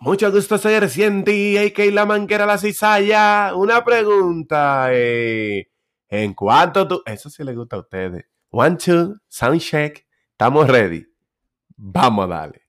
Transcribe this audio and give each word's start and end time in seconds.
Mucho 0.00 0.30
gusto, 0.30 0.58
soy 0.58 0.78
Reciente, 0.78 1.58
a.k.a. 1.58 1.90
la 1.90 2.06
manguera 2.06 2.46
la 2.46 2.56
cizalla. 2.56 3.52
Una 3.56 3.84
pregunta, 3.84 4.90
eh, 4.92 5.70
¿en 6.08 6.34
cuánto 6.34 6.86
tú...? 6.86 7.02
Eso 7.04 7.28
sí 7.28 7.42
le 7.42 7.52
gusta 7.52 7.74
a 7.74 7.80
ustedes. 7.80 8.24
One, 8.50 8.76
two, 8.76 9.16
sound 9.26 9.60
check. 9.60 10.06
Estamos 10.30 10.68
ready. 10.68 11.04
Vamos 11.76 12.26
a 12.26 12.28
darle. 12.28 12.62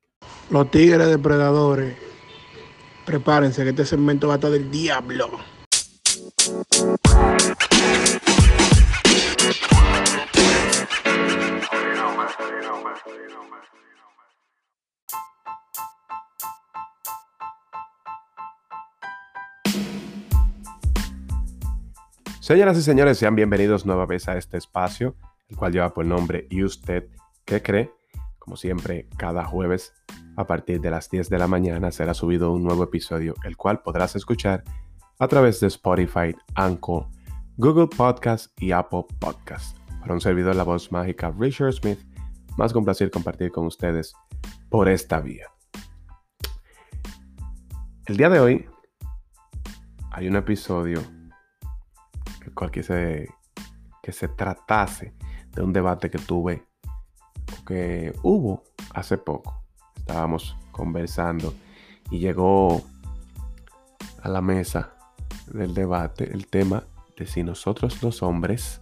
Los 0.49 0.71
tigres 0.71 1.07
depredadores, 1.07 1.95
prepárense 3.05 3.63
que 3.63 3.69
este 3.69 3.85
segmento 3.85 4.27
va 4.27 4.33
a 4.33 4.37
estar 4.37 4.49
del 4.49 4.71
diablo. 4.71 5.29
Señoras 22.49 22.79
y 22.79 22.81
señores, 22.81 23.19
sean 23.19 23.35
bienvenidos 23.35 23.85
nueva 23.85 24.07
vez 24.07 24.27
a 24.27 24.35
este 24.35 24.57
espacio, 24.57 25.15
el 25.49 25.55
cual 25.55 25.71
lleva 25.71 25.93
por 25.93 26.03
nombre 26.03 26.47
¿Y 26.49 26.63
usted 26.63 27.07
qué 27.45 27.61
cree? 27.61 27.91
Como 28.39 28.57
siempre, 28.57 29.07
cada 29.17 29.45
jueves 29.45 29.93
a 30.35 30.47
partir 30.47 30.81
de 30.81 30.89
las 30.89 31.11
10 31.11 31.29
de 31.29 31.37
la 31.37 31.47
mañana 31.47 31.91
será 31.91 32.15
subido 32.15 32.51
un 32.51 32.63
nuevo 32.63 32.83
episodio, 32.83 33.35
el 33.43 33.55
cual 33.55 33.83
podrás 33.83 34.15
escuchar 34.15 34.63
a 35.19 35.27
través 35.27 35.59
de 35.59 35.67
Spotify, 35.67 36.35
Anchor, 36.55 37.05
Google 37.57 37.85
Podcast 37.85 38.51
y 38.59 38.71
Apple 38.71 39.05
Podcast. 39.19 39.77
Para 40.01 40.15
un 40.15 40.19
servidor 40.19 40.55
la 40.55 40.63
voz 40.63 40.91
mágica 40.91 41.31
Richard 41.37 41.73
Smith, 41.73 41.99
más 42.57 42.73
con 42.73 42.83
placer 42.83 43.11
compartir 43.11 43.51
con 43.51 43.67
ustedes 43.67 44.15
por 44.69 44.89
esta 44.89 45.19
vía. 45.19 45.45
El 48.07 48.17
día 48.17 48.29
de 48.29 48.39
hoy 48.39 48.65
hay 50.09 50.27
un 50.27 50.35
episodio 50.35 51.18
cual 52.59 52.71
quise 52.71 53.29
que 54.03 54.11
se 54.11 54.27
tratase 54.27 55.13
de 55.55 55.61
un 55.61 55.71
debate 55.71 56.09
que 56.09 56.17
tuve, 56.17 56.67
que 57.65 58.13
hubo 58.21 58.65
hace 58.93 59.17
poco. 59.17 59.63
Estábamos 59.95 60.57
conversando 60.73 61.53
y 62.11 62.19
llegó 62.19 62.81
a 64.21 64.27
la 64.27 64.41
mesa 64.41 64.93
del 65.47 65.73
debate 65.73 66.33
el 66.33 66.47
tema 66.47 66.83
de 67.15 67.27
si 67.27 67.43
nosotros 67.43 68.03
los 68.03 68.21
hombres 68.23 68.81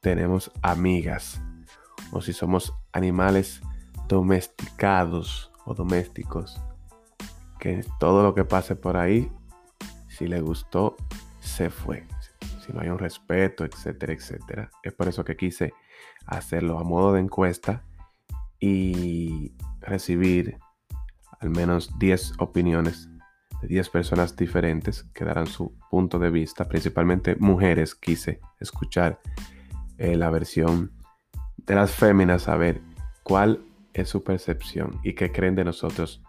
tenemos 0.00 0.50
amigas 0.60 1.40
o 2.10 2.20
si 2.20 2.32
somos 2.32 2.74
animales 2.92 3.60
domesticados 4.08 5.52
o 5.64 5.74
domésticos. 5.74 6.60
Que 7.60 7.86
todo 8.00 8.24
lo 8.24 8.34
que 8.34 8.44
pase 8.44 8.74
por 8.74 8.96
ahí, 8.96 9.30
si 10.08 10.26
le 10.26 10.40
gustó, 10.40 10.96
se 11.38 11.70
fue 11.70 12.04
si 12.64 12.72
no 12.72 12.80
hay 12.80 12.88
un 12.88 12.98
respeto, 12.98 13.64
etcétera, 13.64 14.12
etcétera. 14.12 14.70
Es 14.82 14.92
por 14.92 15.08
eso 15.08 15.24
que 15.24 15.36
quise 15.36 15.72
hacerlo 16.26 16.78
a 16.78 16.84
modo 16.84 17.12
de 17.12 17.20
encuesta 17.20 17.84
y 18.58 19.52
recibir 19.80 20.58
al 21.40 21.50
menos 21.50 21.98
10 21.98 22.34
opiniones 22.38 23.10
de 23.60 23.68
10 23.68 23.90
personas 23.90 24.36
diferentes 24.36 25.04
que 25.14 25.24
darán 25.24 25.46
su 25.46 25.76
punto 25.90 26.18
de 26.18 26.30
vista, 26.30 26.66
principalmente 26.66 27.36
mujeres. 27.36 27.94
Quise 27.94 28.40
escuchar 28.60 29.20
eh, 29.98 30.16
la 30.16 30.30
versión 30.30 30.92
de 31.56 31.74
las 31.74 31.92
féminas, 31.92 32.48
a 32.48 32.56
ver 32.56 32.80
cuál 33.22 33.64
es 33.92 34.08
su 34.08 34.24
percepción 34.24 35.00
y 35.02 35.14
qué 35.14 35.32
creen 35.32 35.54
de 35.54 35.64
nosotros 35.64 36.22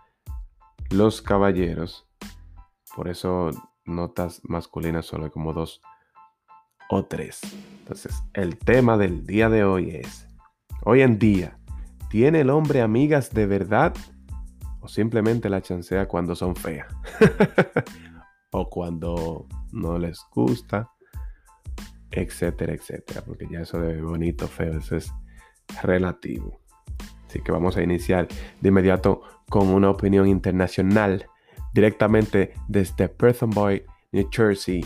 los 0.89 1.21
caballeros. 1.21 2.07
Por 2.95 3.07
eso 3.07 3.49
notas 3.85 4.41
masculinas 4.43 5.05
solo 5.05 5.25
hay 5.25 5.31
como 5.31 5.53
dos 5.53 5.81
o 6.89 7.05
tres. 7.05 7.41
Entonces, 7.79 8.23
el 8.33 8.57
tema 8.57 8.97
del 8.97 9.25
día 9.25 9.49
de 9.49 9.63
hoy 9.63 9.91
es, 9.91 10.27
hoy 10.83 11.01
en 11.01 11.19
día, 11.19 11.57
¿tiene 12.09 12.41
el 12.41 12.49
hombre 12.49 12.81
amigas 12.81 13.31
de 13.33 13.45
verdad 13.45 13.93
o 14.81 14.87
simplemente 14.87 15.49
la 15.49 15.61
chancea 15.61 16.07
cuando 16.07 16.35
son 16.35 16.55
feas? 16.55 16.87
o 18.51 18.69
cuando 18.69 19.47
no 19.71 19.97
les 19.97 20.19
gusta, 20.31 20.89
etcétera, 22.11 22.73
etcétera. 22.73 23.21
Porque 23.25 23.47
ya 23.49 23.61
eso 23.61 23.79
de 23.79 24.01
bonito, 24.01 24.47
feo, 24.47 24.77
eso 24.77 24.95
es 24.95 25.11
relativo. 25.83 26.59
Así 27.27 27.41
que 27.41 27.51
vamos 27.51 27.75
a 27.77 27.83
iniciar 27.83 28.27
de 28.61 28.69
inmediato 28.69 29.21
con 29.49 29.67
una 29.67 29.89
opinión 29.89 30.27
internacional 30.27 31.27
directamente 31.73 32.53
desde 32.67 33.09
Person 33.09 33.49
Boy, 33.49 33.83
New 34.11 34.29
Jersey. 34.31 34.85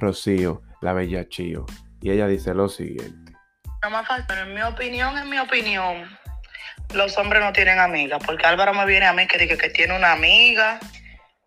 Rocío, 0.00 0.62
la 0.80 0.92
bella 0.92 1.28
Chio. 1.28 1.66
Y 2.00 2.10
ella 2.10 2.26
dice 2.26 2.54
lo 2.54 2.68
siguiente. 2.68 3.32
No 3.82 3.90
más 3.90 4.06
fácil, 4.06 4.24
pero 4.28 4.42
en 4.42 4.54
mi 4.54 4.62
opinión, 4.62 5.16
en 5.16 5.28
mi 5.28 5.38
opinión, 5.38 6.18
los 6.94 7.16
hombres 7.18 7.42
no 7.42 7.52
tienen 7.52 7.78
amigas. 7.78 8.22
Porque 8.24 8.46
Álvaro 8.46 8.74
me 8.74 8.84
viene 8.86 9.06
a 9.06 9.12
mí 9.12 9.26
que 9.26 9.38
dice 9.38 9.56
que 9.56 9.70
tiene 9.70 9.96
una 9.96 10.12
amiga 10.12 10.78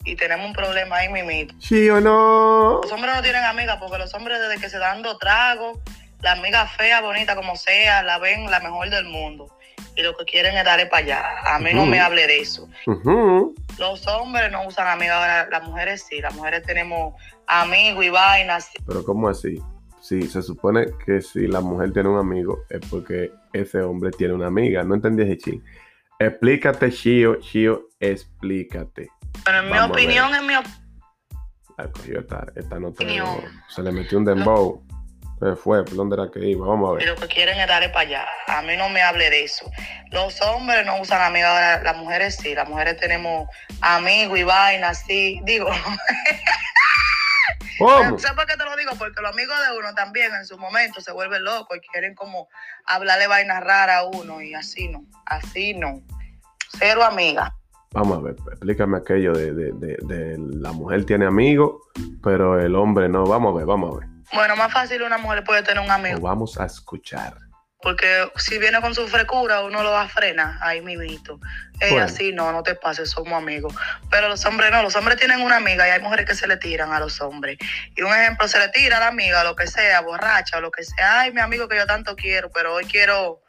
y 0.03 0.15
tenemos 0.15 0.45
un 0.45 0.53
problema 0.53 0.97
ahí, 0.97 1.09
mimito. 1.09 1.55
Sí 1.59 1.89
o 1.89 1.99
no. 2.01 2.81
Los 2.83 2.91
hombres 2.91 3.15
no 3.15 3.21
tienen 3.21 3.43
amigas 3.43 3.77
porque 3.79 3.97
los 3.97 4.13
hombres 4.13 4.39
desde 4.39 4.61
que 4.61 4.69
se 4.69 4.77
dan 4.77 5.01
dos 5.01 5.17
tragos, 5.19 5.79
la 6.21 6.33
amiga 6.33 6.67
fea, 6.67 7.01
bonita 7.01 7.35
como 7.35 7.55
sea, 7.55 8.03
la 8.03 8.17
ven 8.17 8.49
la 8.49 8.59
mejor 8.59 8.89
del 8.89 9.05
mundo. 9.05 9.57
Y 9.95 10.01
lo 10.01 10.15
que 10.17 10.25
quieren 10.25 10.57
es 10.57 10.65
darle 10.65 10.87
para 10.87 11.03
allá. 11.03 11.55
A 11.55 11.59
mí 11.59 11.71
no 11.73 11.85
me 11.85 11.99
hable 11.99 12.25
de 12.27 12.39
eso. 12.39 12.67
Los 13.77 14.07
hombres 14.07 14.51
no 14.51 14.67
usan 14.67 14.87
amigas, 14.87 15.17
ahora 15.17 15.47
las 15.49 15.63
mujeres 15.67 16.05
sí. 16.07 16.19
Las 16.21 16.33
mujeres 16.35 16.63
tenemos 16.63 17.13
amigos 17.47 18.03
y 18.05 18.09
vainas. 18.09 18.69
Pero 18.85 19.03
¿cómo 19.03 19.29
así? 19.29 19.61
Sí, 20.01 20.23
se 20.23 20.41
supone 20.41 20.87
que 21.05 21.21
si 21.21 21.47
la 21.47 21.61
mujer 21.61 21.93
tiene 21.93 22.09
un 22.09 22.19
amigo 22.19 22.65
es 22.69 22.81
porque 22.89 23.31
ese 23.53 23.81
hombre 23.81 24.11
tiene 24.11 24.33
una 24.33 24.47
amiga. 24.47 24.83
No 24.83 24.95
entendí 24.95 25.23
ese 25.23 25.37
ching. 25.37 25.63
Explícate, 26.19 26.91
Chio, 26.91 27.35
Chio, 27.35 27.89
explícate. 27.99 29.09
Pero 29.45 29.59
en 29.59 29.71
mi 29.71 29.79
opinión, 29.79 30.33
en 30.35 30.47
mi 30.47 30.55
opinión. 30.55 30.83
Esta, 31.77 32.45
esta 32.55 32.79
no 32.79 32.93
Se 33.69 33.81
le 33.81 33.91
metió 33.91 34.17
un 34.17 34.25
dembow. 34.25 34.85
Se 35.43 35.55
fue, 35.57 35.83
¿por 35.83 35.95
dónde 35.95 36.15
era 36.15 36.31
que 36.31 36.39
iba? 36.39 36.65
Vamos 36.65 36.89
a 36.89 36.93
ver. 36.93 37.03
Y 37.03 37.05
lo 37.05 37.15
que 37.15 37.27
quieren 37.27 37.59
es 37.59 37.67
darle 37.67 37.89
para 37.89 38.01
allá. 38.01 38.25
A 38.47 38.61
mí 38.61 38.77
no 38.77 38.87
me 38.87 39.01
hable 39.01 39.29
de 39.29 39.43
eso. 39.43 39.69
Los 40.11 40.41
hombres 40.41 40.85
no 40.85 41.01
usan 41.01 41.21
amigos, 41.21 41.49
las 41.83 41.97
mujeres 41.97 42.37
sí. 42.37 42.55
Las 42.55 42.69
mujeres 42.69 42.97
tenemos 42.97 43.49
amigos 43.81 44.39
y 44.39 44.43
vainas, 44.43 45.03
sí. 45.05 45.41
Digo. 45.43 45.69
¿Cómo? 47.77 47.93
¿Sabes 48.19 48.37
por 48.37 48.45
qué 48.45 48.55
te 48.55 48.63
lo 48.63 48.73
digo? 48.77 48.91
Porque 48.97 49.21
los 49.21 49.31
amigos 49.31 49.57
de 49.67 49.77
uno 49.77 49.93
también 49.95 50.33
en 50.33 50.45
su 50.45 50.57
momento 50.57 51.01
se 51.01 51.11
vuelven 51.11 51.43
locos 51.43 51.75
y 51.75 51.81
quieren 51.91 52.15
como 52.15 52.47
hablarle 52.85 53.27
vainas 53.27 53.61
raras 53.65 53.97
a 53.97 54.03
uno 54.05 54.41
y 54.41 54.53
así 54.53 54.87
no, 54.87 55.03
así 55.25 55.73
no. 55.73 56.01
Cero 56.79 57.03
amiga. 57.03 57.53
Vamos 57.91 58.19
a 58.19 58.21
ver, 58.21 58.35
explícame 58.49 58.97
aquello 58.97 59.33
de, 59.33 59.53
de, 59.53 59.73
de, 59.73 59.97
de 60.03 60.37
la 60.37 60.71
mujer 60.71 61.05
tiene 61.05 61.25
amigos, 61.25 61.81
pero 62.23 62.59
el 62.59 62.75
hombre 62.75 63.09
no. 63.09 63.25
Vamos 63.25 63.53
a 63.53 63.57
ver, 63.57 63.65
vamos 63.65 63.93
a 63.93 63.99
ver. 63.99 64.12
Bueno, 64.31 64.55
más 64.55 64.71
fácil 64.71 65.03
una 65.03 65.17
mujer 65.17 65.43
puede 65.43 65.63
tener 65.63 65.83
un 65.83 65.91
amigo. 65.91 66.15
Lo 66.15 66.21
vamos 66.21 66.59
a 66.59 66.65
escuchar. 66.65 67.35
Porque 67.81 68.31
si 68.37 68.57
viene 68.59 68.79
con 68.79 68.95
su 68.95 69.05
frecura, 69.09 69.61
uno 69.61 69.83
lo 69.83 69.91
va 69.91 70.03
a 70.03 70.07
frenar 70.07 70.55
ahí 70.61 70.79
mismito. 70.81 71.37
Ella 71.81 71.91
Bueno. 71.91 72.07
sí, 72.07 72.31
no, 72.31 72.49
no 72.53 72.63
te 72.63 72.75
pases, 72.75 73.11
somos 73.11 73.33
amigos. 73.33 73.75
Pero 74.09 74.29
los 74.29 74.45
hombres 74.45 74.71
no, 74.71 74.81
los 74.81 74.95
hombres 74.95 75.17
tienen 75.17 75.41
una 75.41 75.57
amiga 75.57 75.85
y 75.85 75.91
hay 75.91 75.99
mujeres 75.99 76.25
que 76.25 76.33
se 76.33 76.47
le 76.47 76.55
tiran 76.55 76.93
a 76.93 76.99
los 77.01 77.19
hombres. 77.19 77.57
Y 77.93 78.01
un 78.01 78.13
ejemplo, 78.13 78.47
se 78.47 78.57
le 78.57 78.69
tira 78.69 78.97
a 78.97 78.99
la 79.01 79.07
amiga, 79.07 79.43
lo 79.43 79.57
que 79.57 79.67
sea, 79.67 79.99
borracha 79.99 80.59
o 80.59 80.61
lo 80.61 80.71
que 80.71 80.83
sea. 80.83 81.19
Ay, 81.19 81.33
mi 81.33 81.41
amigo 81.41 81.67
que 81.67 81.75
yo 81.75 81.85
tanto 81.85 82.15
quiero, 82.15 82.49
pero 82.51 82.73
hoy 82.73 82.85
quiero 82.85 83.41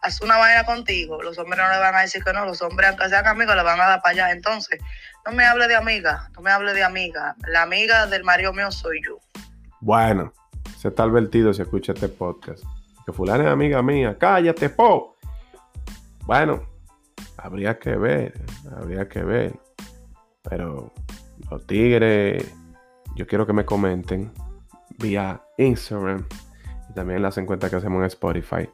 hacer 0.00 0.24
una 0.24 0.38
vaina 0.38 0.64
contigo. 0.64 1.22
Los 1.22 1.36
hombres 1.36 1.58
no 1.58 1.70
le 1.70 1.78
van 1.78 1.94
a 1.94 2.00
decir 2.00 2.24
que 2.24 2.32
no, 2.32 2.46
los 2.46 2.62
hombres, 2.62 2.88
aunque 2.88 3.10
sean 3.10 3.26
amigos, 3.26 3.54
le 3.56 3.62
van 3.62 3.78
a 3.78 3.86
dar 3.86 4.00
para 4.00 4.12
allá. 4.12 4.30
Entonces, 4.30 4.80
no 5.26 5.32
me 5.32 5.44
hable 5.44 5.68
de 5.68 5.76
amiga, 5.76 6.30
no 6.34 6.40
me 6.40 6.50
hable 6.50 6.72
de 6.72 6.82
amiga. 6.82 7.36
La 7.46 7.60
amiga 7.60 8.06
del 8.06 8.24
marido 8.24 8.54
mío 8.54 8.72
soy 8.72 9.02
yo. 9.04 9.18
Bueno, 9.82 10.32
se 10.78 10.88
está 10.88 11.02
advertido 11.02 11.52
si 11.52 11.60
escucha 11.62 11.92
este 11.92 12.08
podcast. 12.08 12.62
Que 13.04 13.12
fulana 13.12 13.44
es 13.44 13.50
amiga 13.50 13.82
mía. 13.82 14.16
Cállate, 14.16 14.68
po. 14.68 15.16
Bueno, 16.24 16.62
habría 17.36 17.78
que 17.80 17.96
ver, 17.96 18.40
habría 18.76 19.08
que 19.08 19.24
ver. 19.24 19.58
Pero 20.42 20.92
los 21.50 21.66
tigres, 21.66 22.54
yo 23.16 23.26
quiero 23.26 23.44
que 23.44 23.52
me 23.52 23.64
comenten 23.64 24.30
vía 25.00 25.42
Instagram 25.58 26.24
y 26.88 26.94
también 26.94 27.20
las 27.22 27.36
encuestas 27.38 27.70
que 27.70 27.76
hacemos 27.76 27.98
en 28.00 28.06
Spotify. 28.06 28.68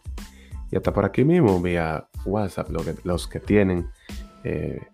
Y 0.70 0.76
hasta 0.76 0.92
por 0.92 1.06
aquí 1.06 1.24
mismo, 1.24 1.58
vía 1.62 2.06
WhatsApp, 2.26 2.68
lo 2.70 2.84
que- 2.84 2.96
los 3.04 3.26
que 3.26 3.40
tienen 3.40 3.88
eh, 4.44 4.86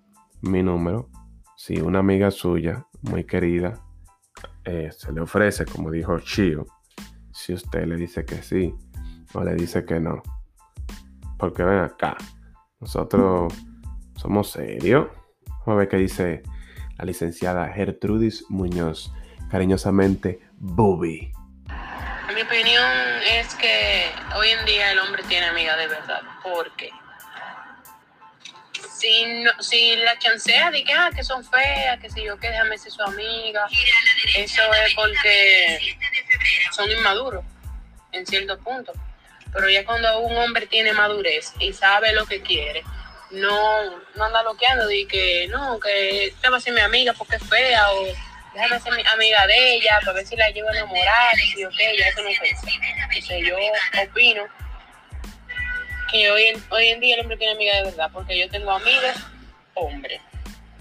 mi 0.42 0.62
número. 0.62 1.08
Si 1.56 1.80
una 1.80 1.98
amiga 1.98 2.30
suya, 2.30 2.86
muy 3.02 3.24
querida, 3.24 3.80
eh, 4.64 4.90
se 4.92 5.12
le 5.12 5.20
ofrece, 5.20 5.66
como 5.66 5.90
dijo 5.90 6.18
Chio, 6.20 6.66
si 7.32 7.52
usted 7.52 7.86
le 7.86 7.96
dice 7.96 8.24
que 8.24 8.42
sí 8.42 8.74
o 9.34 9.42
le 9.42 9.54
dice 9.54 9.84
que 9.84 10.00
no. 10.00 10.22
Porque 11.38 11.62
ven 11.62 11.80
acá, 11.80 12.16
nosotros 12.80 13.52
somos 14.16 14.50
serios. 14.50 15.08
Vamos 15.48 15.68
a 15.68 15.74
ver 15.74 15.88
qué 15.88 15.96
dice 15.96 16.42
la 16.96 17.04
licenciada 17.04 17.68
Gertrudis 17.68 18.44
Muñoz, 18.48 19.12
cariñosamente 19.50 20.40
Bobby. 20.56 21.32
Mi 22.34 22.42
opinión 22.42 22.84
es 23.38 23.54
que 23.54 24.06
hoy 24.36 24.48
en 24.48 24.64
día 24.66 24.92
el 24.92 24.98
hombre 24.98 25.22
tiene 25.28 25.46
amiga 25.46 25.76
de 25.76 25.88
verdad, 25.88 26.22
porque 26.42 26.90
si, 28.94 29.26
no, 29.42 29.50
si 29.60 29.96
la 29.96 30.18
chancea 30.18 30.70
de 30.70 30.84
que, 30.84 30.92
ah, 30.92 31.10
que 31.14 31.24
son 31.24 31.44
feas, 31.44 31.98
que 32.00 32.10
si 32.10 32.24
yo 32.24 32.38
que 32.38 32.48
déjame 32.48 32.78
ser 32.78 32.92
su 32.92 33.02
amiga, 33.02 33.66
eso 34.36 34.62
es 34.72 34.94
porque 34.94 35.96
son 36.72 36.90
inmaduros 36.90 37.44
en 38.12 38.26
cierto 38.26 38.58
punto. 38.58 38.92
Pero 39.52 39.68
ya 39.68 39.84
cuando 39.84 40.20
un 40.20 40.36
hombre 40.36 40.66
tiene 40.66 40.92
madurez 40.92 41.52
y 41.58 41.72
sabe 41.72 42.12
lo 42.12 42.26
que 42.26 42.42
quiere, 42.42 42.82
no, 43.30 43.98
no 44.14 44.24
anda 44.24 44.42
bloqueando 44.42 44.86
de 44.86 45.06
que 45.06 45.48
no, 45.48 45.78
que 45.80 46.26
esta 46.26 46.50
va 46.50 46.58
a 46.58 46.60
ser 46.60 46.72
mi 46.72 46.80
amiga 46.80 47.12
porque 47.12 47.36
es 47.36 47.48
fea 47.48 47.90
o 47.92 48.06
déjame 48.54 48.80
ser 48.80 48.94
mi 48.94 49.04
amiga 49.06 49.46
de 49.46 49.74
ella 49.74 49.98
para 50.00 50.12
ver 50.12 50.26
si 50.26 50.36
la 50.36 50.50
llevo 50.50 50.68
a 50.68 50.72
enamorar 50.72 51.34
y 51.56 51.64
ok, 51.64 51.74
ya 51.98 52.08
eso 52.08 52.22
no 52.22 52.28
es 52.28 52.38
Entonces 52.42 53.46
yo 53.46 53.56
opino 54.02 54.48
que 56.14 56.30
hoy 56.30 56.44
en, 56.44 56.62
hoy 56.70 56.86
en 56.86 57.00
día 57.00 57.16
el 57.16 57.22
hombre 57.22 57.36
tiene 57.36 57.54
amiga 57.54 57.76
de 57.78 57.82
verdad 57.90 58.08
porque 58.12 58.38
yo 58.38 58.48
tengo 58.48 58.70
amigas 58.70 59.26
hombres 59.74 60.20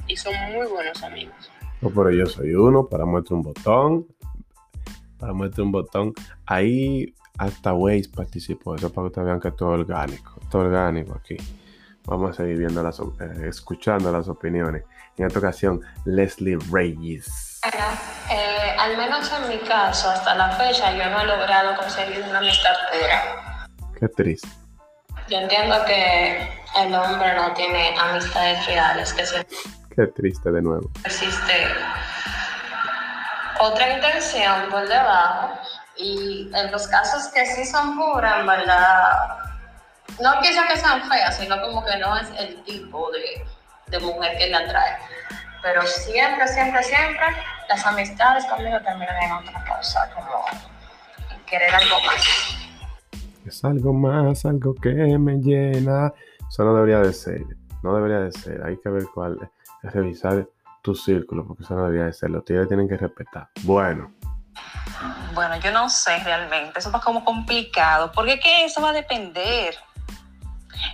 y 0.05 0.15
son 0.15 0.31
muy 0.51 0.67
buenos 0.67 1.01
amigos. 1.01 1.33
No, 1.81 1.89
pero 1.89 2.11
yo 2.11 2.27
soy 2.27 2.53
uno, 2.53 2.87
para 2.87 3.03
muestra 3.03 3.35
un 3.35 3.41
botón, 3.41 4.05
para 5.17 5.33
muestra 5.33 5.63
un 5.63 5.71
botón. 5.71 6.13
Ahí 6.45 7.15
hasta 7.39 7.73
Waze 7.73 8.09
participó, 8.15 8.75
eso 8.75 8.93
para 8.93 9.05
que 9.05 9.07
ustedes 9.07 9.25
vean 9.25 9.39
que 9.39 9.47
es 9.47 9.55
todo 9.55 9.69
orgánico, 9.69 10.39
todo 10.51 10.61
orgánico 10.61 11.15
aquí. 11.15 11.37
Vamos 12.05 12.31
a 12.31 12.33
seguir 12.33 12.59
viendo 12.59 12.83
las, 12.83 12.99
eh, 12.99 13.47
escuchando 13.47 14.11
las 14.11 14.27
opiniones. 14.27 14.83
En 15.17 15.25
esta 15.25 15.39
ocasión, 15.39 15.81
Leslie 16.05 16.59
Reyes. 16.71 17.59
Eh, 17.65 18.75
al 18.77 18.97
menos 18.97 19.31
en 19.31 19.49
mi 19.49 19.57
caso, 19.67 20.09
hasta 20.09 20.35
la 20.35 20.51
fecha, 20.51 20.95
yo 20.95 21.09
no 21.09 21.21
he 21.21 21.25
logrado 21.25 21.75
conseguir 21.75 22.23
una 22.29 22.37
amistad 22.37 22.75
pura. 22.91 23.67
Qué 23.99 24.07
triste. 24.09 24.62
Yo 25.29 25.37
entiendo 25.37 25.83
que 25.85 26.47
el 26.75 26.93
hombre 26.93 27.33
no 27.35 27.53
tiene 27.53 27.95
amistades 27.97 28.65
reales, 28.65 29.13
que 29.13 29.25
se... 29.25 29.45
Qué 29.95 30.07
triste 30.07 30.51
de 30.51 30.61
nuevo. 30.61 30.89
Existe 31.05 31.67
otra 33.59 33.93
intención 33.93 34.69
por 34.69 34.87
debajo 34.87 35.53
y 35.95 36.49
en 36.53 36.71
los 36.71 36.87
casos 36.87 37.31
que 37.33 37.45
sí 37.45 37.65
son 37.65 37.95
puras, 37.95 38.39
en 38.39 38.47
verdad, 38.47 39.37
no 40.19 40.41
quizá 40.41 40.67
que 40.67 40.77
sean 40.77 41.07
feas, 41.07 41.37
sino 41.37 41.61
como 41.61 41.85
que 41.85 41.97
no 41.97 42.17
es 42.17 42.27
el 42.39 42.63
tipo 42.63 43.09
de, 43.11 43.45
de 43.87 43.99
mujer 43.99 44.37
que 44.37 44.49
la 44.49 44.59
atrae. 44.59 44.97
Pero 45.61 45.81
siempre, 45.83 46.47
siempre, 46.47 46.83
siempre 46.83 47.25
las 47.69 47.85
amistades 47.85 48.45
conmigo 48.45 48.79
terminan 48.81 49.23
en 49.23 49.31
otra 49.31 49.63
cosa, 49.65 50.09
como 50.13 50.45
querer 51.45 51.73
algo 51.73 52.01
más. 52.01 52.62
Es 53.45 53.63
algo 53.65 53.93
más, 53.93 54.45
algo 54.45 54.73
que 54.75 54.93
me 54.93 55.37
llena. 55.37 56.13
Eso 56.47 56.63
no 56.63 56.75
debería 56.75 56.99
de 56.99 57.13
ser. 57.13 57.45
No 57.81 57.95
debería 57.95 58.19
de 58.19 58.31
ser. 58.31 58.63
Hay 58.63 58.77
que 58.77 58.89
ver 58.89 59.05
cuál 59.13 59.37
es 59.83 59.93
revisar 59.93 60.47
tu 60.81 60.95
círculo, 60.95 61.45
porque 61.45 61.63
eso 61.63 61.75
no 61.75 61.85
debería 61.85 62.05
de 62.05 62.13
ser. 62.13 62.29
Los 62.29 62.45
tigres 62.45 62.67
tienen 62.67 62.87
que 62.87 62.97
respetar. 62.97 63.49
Bueno. 63.63 64.13
Bueno, 65.33 65.57
yo 65.59 65.71
no 65.71 65.89
sé 65.89 66.23
realmente. 66.23 66.79
Eso 66.79 66.91
va 66.91 67.01
como 67.01 67.25
complicado. 67.25 68.11
Porque 68.13 68.39
que 68.39 68.65
eso 68.65 68.81
va 68.81 68.91
a 68.91 68.93
depender. 68.93 69.75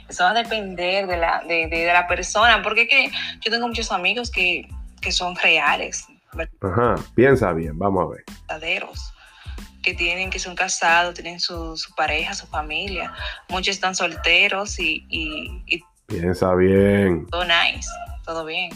Eso 0.08 0.24
va 0.24 0.32
a 0.32 0.34
depender 0.34 1.06
de 1.08 1.18
la, 1.18 1.44
de, 1.48 1.68
de, 1.68 1.86
de 1.86 1.94
la 1.94 2.08
persona. 2.08 2.62
Porque 2.64 2.88
que 2.88 3.12
yo 3.42 3.52
tengo 3.52 3.68
muchos 3.68 3.92
amigos 3.92 4.32
que, 4.32 4.68
que 5.02 5.12
son 5.12 5.36
reales. 5.36 6.08
Ajá, 6.62 6.96
piensa 7.16 7.54
bien, 7.54 7.78
vamos 7.78 8.06
a 8.06 8.10
ver. 8.16 8.24
Verdaderos 8.48 9.14
que 9.90 9.96
tienen, 9.96 10.30
que 10.30 10.38
son 10.40 10.56
casados, 10.56 11.16
tienen 11.16 11.40
su, 11.40 11.76
su 11.76 11.94
pareja, 11.96 12.34
su 12.36 12.46
familia. 12.48 13.12
Muchos 13.50 13.76
están 13.76 13.96
solteros 13.96 14.80
y, 14.80 15.06
y, 15.10 15.64
y, 15.66 15.84
Piensa 16.08 16.54
bien. 16.56 17.26
todo 17.28 17.44
nice, 17.44 17.90
todo 18.26 18.46
bien. 18.46 18.70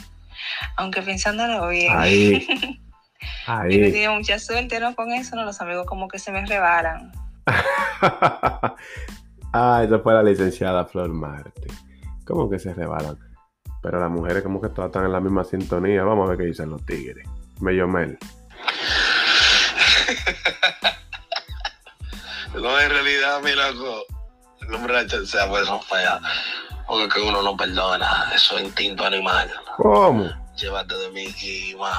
Aunque 0.78 1.02
pensándolo 1.04 1.68
bien. 1.68 1.94
Ahí. 1.96 2.48
Yo 3.48 3.54
no 3.54 3.64
he 3.64 3.74
Ahí. 3.86 3.92
tenido 3.92 4.14
mucha 4.16 4.40
suerte, 4.40 4.80
¿no? 4.80 4.96
Con 4.96 5.12
eso, 5.12 5.36
¿no? 5.36 5.46
Los 5.46 5.62
amigos 5.62 5.86
como 5.86 6.08
que 6.08 6.18
se 6.20 6.32
me 6.32 6.46
rebalan. 6.46 7.12
ah, 9.54 9.82
esa 9.86 10.00
fue 10.00 10.14
la 10.14 10.24
licenciada 10.24 10.86
Flor 10.86 11.10
Marte. 11.10 11.68
¿Cómo 12.26 12.50
que 12.50 12.58
se 12.60 12.74
rebalan? 12.74 13.18
Pero 13.82 14.00
las 14.00 14.10
mujeres 14.10 14.42
como 14.44 14.60
que 14.62 14.70
todas 14.70 14.90
están 14.90 15.06
en 15.06 15.12
la 15.12 15.20
misma 15.20 15.44
sintonía. 15.44 16.04
Vamos 16.04 16.26
a 16.26 16.30
ver 16.32 16.40
qué 16.40 16.46
dicen 16.46 16.70
los 16.72 16.84
tigres. 16.86 17.28
Mello 17.62 17.88
Mel. 17.88 18.18
No, 22.56 22.80
en 22.80 22.90
realidad, 22.90 23.42
mi 23.42 23.52
loco, 23.52 24.06
el 24.62 24.74
hombre 24.76 24.96
de 24.96 25.04
la 25.04 25.10
chancea 25.10 25.50
pues 25.50 25.66
son 25.68 25.82
feas. 25.82 26.22
Porque 26.88 27.08
que 27.16 27.22
uno 27.22 27.42
no 27.42 27.56
perdona, 27.56 28.32
eso 28.36 28.58
es 28.58 28.66
instinto 28.66 29.06
animal. 29.06 29.50
¿Cómo? 29.78 30.30
Llévate 30.58 30.96
de 30.96 31.10
mí 31.12 31.28
y 31.42 31.74
wow. 31.74 31.90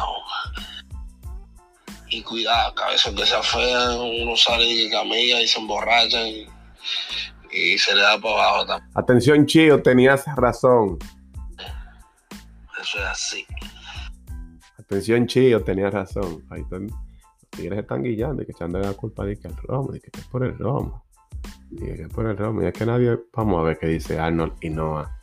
Y 2.10 2.22
cuidado, 2.22 2.74
que 2.74 2.82
a 2.82 2.88
veces 2.88 3.14
que 3.14 3.26
sea 3.26 3.42
fea, 3.42 3.90
uno 3.90 4.36
sale 4.36 4.64
y 4.64 4.94
amiga 4.94 5.40
y 5.40 5.48
se 5.48 5.58
emborrachan 5.58 6.26
y, 6.28 6.46
y 7.50 7.78
se 7.78 7.94
le 7.94 8.02
da 8.02 8.18
para 8.18 8.34
abajo 8.34 8.66
también. 8.66 8.90
Atención, 8.94 9.46
Chío, 9.46 9.82
tenías 9.82 10.24
razón. 10.36 10.98
Eso 12.80 12.98
es 12.98 13.04
así. 13.04 13.46
Atención, 14.78 15.26
Chío, 15.26 15.64
tenías 15.64 15.92
razón. 15.92 16.44
Ahí 16.50 16.60
están, 16.60 16.86
los 16.86 17.03
tigres 17.54 17.78
están 17.80 18.02
guillando 18.02 18.42
y 18.42 18.46
que 18.46 18.52
echándole 18.52 18.86
la 18.86 18.94
culpa 18.94 19.24
de 19.24 19.38
que 19.38 19.48
el 19.48 19.56
romo, 19.56 19.92
de 19.92 20.00
que 20.00 20.10
es 20.12 20.26
por 20.26 20.44
el 20.44 20.58
romo. 20.58 21.04
Y 21.70 21.78
que 21.78 22.02
es 22.02 22.08
por 22.08 22.26
el 22.26 22.36
romo. 22.36 22.62
Y 22.62 22.66
es 22.66 22.72
que 22.72 22.86
nadie. 22.86 23.18
Vamos 23.32 23.60
a 23.60 23.62
ver 23.64 23.78
qué 23.78 23.86
dice 23.86 24.18
Arnold 24.18 24.54
y 24.60 24.70
Noah, 24.70 25.18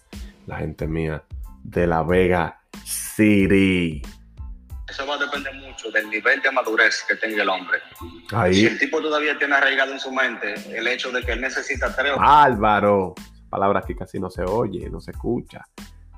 la 0.47 0.57
gente 0.57 0.87
mía, 0.87 1.23
de 1.63 1.87
La 1.87 2.03
Vega 2.03 2.61
City. 2.83 4.01
Eso 4.89 5.07
va 5.07 5.15
a 5.15 5.17
depender 5.19 5.53
mucho 5.55 5.89
del 5.89 6.09
nivel 6.09 6.41
de 6.41 6.51
madurez 6.51 7.05
que 7.07 7.15
tenga 7.15 7.43
el 7.43 7.49
hombre. 7.49 7.79
Si 8.29 8.35
Ahí, 8.35 8.65
el 8.65 8.77
tipo 8.77 9.01
todavía 9.01 9.37
tiene 9.37 9.55
arraigado 9.55 9.93
en 9.93 9.99
su 9.99 10.11
mente 10.11 10.53
el 10.77 10.85
hecho 10.87 11.11
de 11.11 11.23
que 11.23 11.31
él 11.31 11.39
necesita 11.41 11.95
tres 11.95 12.13
Álvaro. 12.19 13.15
Palabras 13.49 13.85
que 13.85 13.95
casi 13.95 14.19
no 14.19 14.29
se 14.29 14.43
oye, 14.43 14.89
no 14.89 14.99
se 14.99 15.11
escucha. 15.11 15.65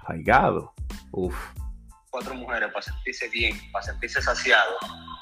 Arraigado. 0.01 0.73
Uf. 1.11 1.35
cuatro 2.09 2.33
mujeres 2.33 2.69
para 2.71 2.81
sentirse 2.81 3.29
bien, 3.29 3.55
para 3.71 3.85
sentirse 3.85 4.21
saciado, 4.21 4.75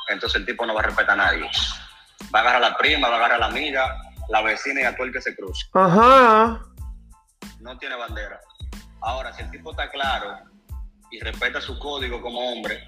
entonces 0.09 0.39
el 0.39 0.45
tipo 0.45 0.65
no 0.65 0.73
va 0.73 0.81
a 0.81 0.83
respetar 0.83 1.19
a 1.19 1.23
nadie. 1.23 1.49
Va 2.33 2.39
a 2.39 2.41
agarrar 2.41 2.63
a 2.63 2.69
la 2.69 2.77
prima, 2.77 3.07
va 3.07 3.15
a 3.15 3.17
agarrar 3.17 3.37
a 3.37 3.39
la 3.39 3.45
amiga, 3.47 3.97
la 4.29 4.41
vecina 4.41 4.81
y 4.81 4.83
a 4.83 4.95
todo 4.95 5.07
el 5.07 5.13
que 5.13 5.21
se 5.21 5.35
cruce. 5.35 5.67
Ajá. 5.73 6.61
No 7.59 7.77
tiene 7.77 7.95
bandera. 7.95 8.39
Ahora, 9.01 9.33
si 9.33 9.41
el 9.43 9.51
tipo 9.51 9.71
está 9.71 9.89
claro 9.89 10.37
y 11.11 11.19
respeta 11.19 11.59
su 11.59 11.77
código 11.79 12.21
como 12.21 12.39
hombre 12.39 12.83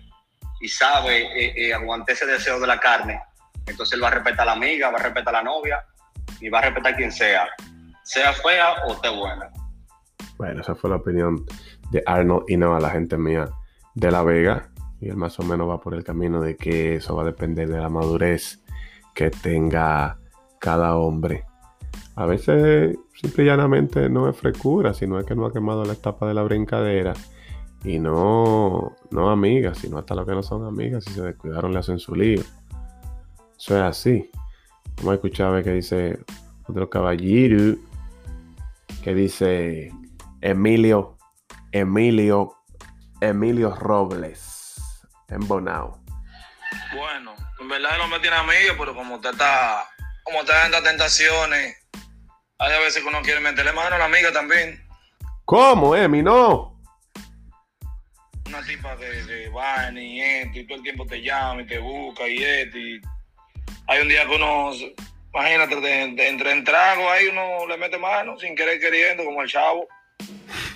y 0.62 0.68
sabe 0.68 1.24
eh, 1.38 1.54
eh, 1.56 1.74
aguantar 1.74 2.14
ese 2.14 2.26
deseo 2.26 2.60
de 2.60 2.68
la 2.68 2.80
carne, 2.80 3.22
entonces 3.66 3.94
él 3.94 4.04
va 4.04 4.08
a 4.08 4.12
respetar 4.12 4.42
a 4.42 4.46
la 4.46 4.52
amiga, 4.54 4.90
va 4.90 4.98
a 4.98 5.04
respetar 5.04 5.36
a 5.36 5.40
la 5.40 5.44
novia 5.44 5.84
y 6.40 6.50
va 6.50 6.60
a 6.60 6.64
respetar 6.64 6.94
a 6.94 6.96
quien 6.96 7.12
sea, 7.12 7.48
sea 8.04 8.34
fea 8.34 8.74
o 8.86 8.94
esté 8.94 9.10
buena. 9.10 9.50
Bueno, 10.38 10.62
esa 10.62 10.76
fue 10.76 10.90
la 10.90 10.98
opinión 10.98 11.46
de 11.92 12.04
Arnold 12.06 12.46
y 12.48 12.58
no 12.58 12.76
a 12.76 12.80
la 12.80 12.90
gente 12.90 13.18
mía 13.18 13.50
de 13.96 14.12
La 14.12 14.24
Vega. 14.24 14.70
Y 15.04 15.10
él 15.10 15.18
más 15.18 15.38
o 15.40 15.44
menos 15.44 15.70
va 15.70 15.82
por 15.82 15.94
el 15.96 16.04
camino 16.04 16.40
de 16.40 16.56
que 16.56 16.96
eso 16.96 17.16
va 17.16 17.24
a 17.24 17.26
depender 17.26 17.68
de 17.68 17.78
la 17.78 17.90
madurez 17.90 18.64
que 19.14 19.30
tenga 19.30 20.18
cada 20.60 20.96
hombre. 20.96 21.44
A 22.16 22.26
veces, 22.26 22.98
simple 23.14 23.44
y 23.44 23.48
llanamente, 23.48 24.10
no 24.10 24.30
es 24.30 24.38
frescura, 24.38 24.94
sino 24.94 25.20
es 25.20 25.26
que 25.26 25.36
no 25.36 25.46
ha 25.46 25.52
quemado 25.52 25.84
la 25.84 25.94
etapa 25.94 26.26
de 26.26 26.34
la 26.34 26.44
brincadera. 26.44 27.14
Y 27.84 28.00
no, 28.00 28.96
no 29.12 29.30
amigas, 29.30 29.80
sino 29.80 29.98
hasta 29.98 30.16
los 30.16 30.26
que 30.26 30.32
no 30.32 30.42
son 30.42 30.66
amigas, 30.66 31.04
si 31.04 31.14
se 31.14 31.22
descuidaron 31.22 31.74
le 31.74 31.80
hacen 31.80 32.00
su 32.00 32.16
lío. 32.16 32.42
Eso 33.58 33.76
es 33.76 33.84
así. 33.84 34.32
Vamos 34.98 35.12
a 35.12 35.16
escuchar 35.16 35.48
a 35.48 35.52
ver 35.52 35.74
dice 35.74 36.18
otro 36.66 36.90
caballero. 36.90 37.76
Que 39.04 39.14
dice 39.14 39.92
Emilio, 40.40 41.18
Emilio, 41.74 42.54
Emilio 43.20 43.76
Robles, 43.76 44.53
en 45.34 45.48
Bonao. 45.48 46.00
Bueno, 46.96 47.34
en 47.60 47.68
verdad 47.70 47.98
no 47.98 48.08
me 48.08 48.20
tiene 48.20 48.36
amigo, 48.36 48.76
pero 48.78 48.94
como 48.96 49.16
usted 49.16 49.32
está, 49.32 49.86
como 50.24 50.42
en 50.42 50.72
las 50.72 50.84
tentaciones, 50.84 51.78
hay 52.60 52.74
a 52.74 52.80
veces 52.80 53.02
que 53.02 53.10
uno 53.10 53.22
quiere 53.22 53.40
meterle 53.40 53.72
mano 53.74 53.96
a 53.96 54.00
la 54.00 54.06
amiga 54.06 54.32
también. 54.32 54.86
¿Cómo, 55.46 55.96
Emi? 55.96 56.22
No. 56.22 56.80
Una 58.48 58.62
tipa 58.64 58.96
de, 58.96 59.24
de 59.26 59.50
vaina 59.50 60.00
y 60.02 60.22
esto, 60.22 60.60
y 60.60 60.68
todo 60.68 60.78
el 60.78 60.84
tiempo 60.84 61.06
te 61.06 61.22
llama 61.22 61.62
y 61.62 61.66
te 61.68 61.80
busca 61.80 62.28
y 62.28 62.44
esto. 62.44 62.78
Y 62.78 63.02
hay 63.88 64.02
un 64.02 64.08
día 64.08 64.26
que 64.28 64.36
uno, 64.36 64.72
imagínate, 65.34 65.82
de- 65.82 66.28
entre 66.30 66.52
en 66.52 66.64
trago 66.64 67.10
ahí 67.10 67.28
uno 67.28 67.66
le 67.68 67.78
mete 67.78 67.98
mano 67.98 68.38
sin 68.38 68.56
querer 68.56 68.80
queriendo, 68.80 69.26
como 69.26 69.42
el 69.42 69.50
chavo. 69.50 69.88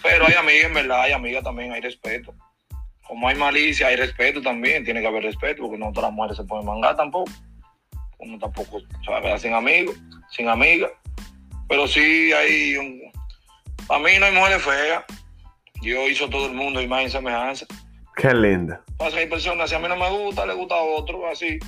Pero 0.02 0.26
hay 0.28 0.34
amigas, 0.34 0.66
en 0.66 0.74
verdad, 0.74 1.02
hay 1.04 1.12
amigas 1.14 1.44
también, 1.44 1.72
hay 1.72 1.82
respeto. 1.82 2.34
Como 3.08 3.28
hay 3.28 3.36
malicia, 3.36 3.88
hay 3.88 3.96
respeto 3.96 4.42
también, 4.42 4.84
tiene 4.84 5.02
que 5.02 5.08
haber 5.08 5.24
respeto, 5.24 5.64
porque 5.64 5.78
no 5.78 5.92
todas 5.92 6.10
las 6.10 6.14
mujeres 6.14 6.38
se 6.38 6.44
pueden 6.44 6.66
mangar 6.66 6.96
tampoco. 6.96 7.32
Uno 8.20 8.38
tampoco 8.38 8.80
se 8.80 9.12
va 9.12 9.20
a 9.20 9.22
quedar 9.22 9.40
sin 9.40 9.54
amigos, 9.54 9.96
sin 10.32 10.50
amigas. 10.50 10.92
Pero 11.70 11.88
sí 11.88 12.32
hay 12.34 12.76
un... 12.78 13.02
Para 13.88 14.02
mí 14.02 14.12
no 14.20 14.26
hay 14.26 14.34
mujeres 14.34 14.62
feas. 14.62 15.04
Dios 15.82 16.10
hizo 16.10 16.30
todo 16.30 16.48
el 16.48 16.54
mundo 16.54 16.82
imagen 16.82 17.08
y 17.08 17.12
semejanza. 17.12 17.66
Qué 18.16 18.34
linda. 18.34 18.82
Pasa 18.98 19.12
que 19.12 19.20
hay 19.20 19.30
personas, 19.30 19.70
si 19.70 19.76
a 19.76 19.80
mí 19.80 19.88
no 19.88 19.96
me 19.96 20.10
gusta, 20.10 20.46
le 20.46 20.54
gusta 20.54 20.76
a 20.76 20.82
otro, 20.82 21.28
así. 21.28 21.60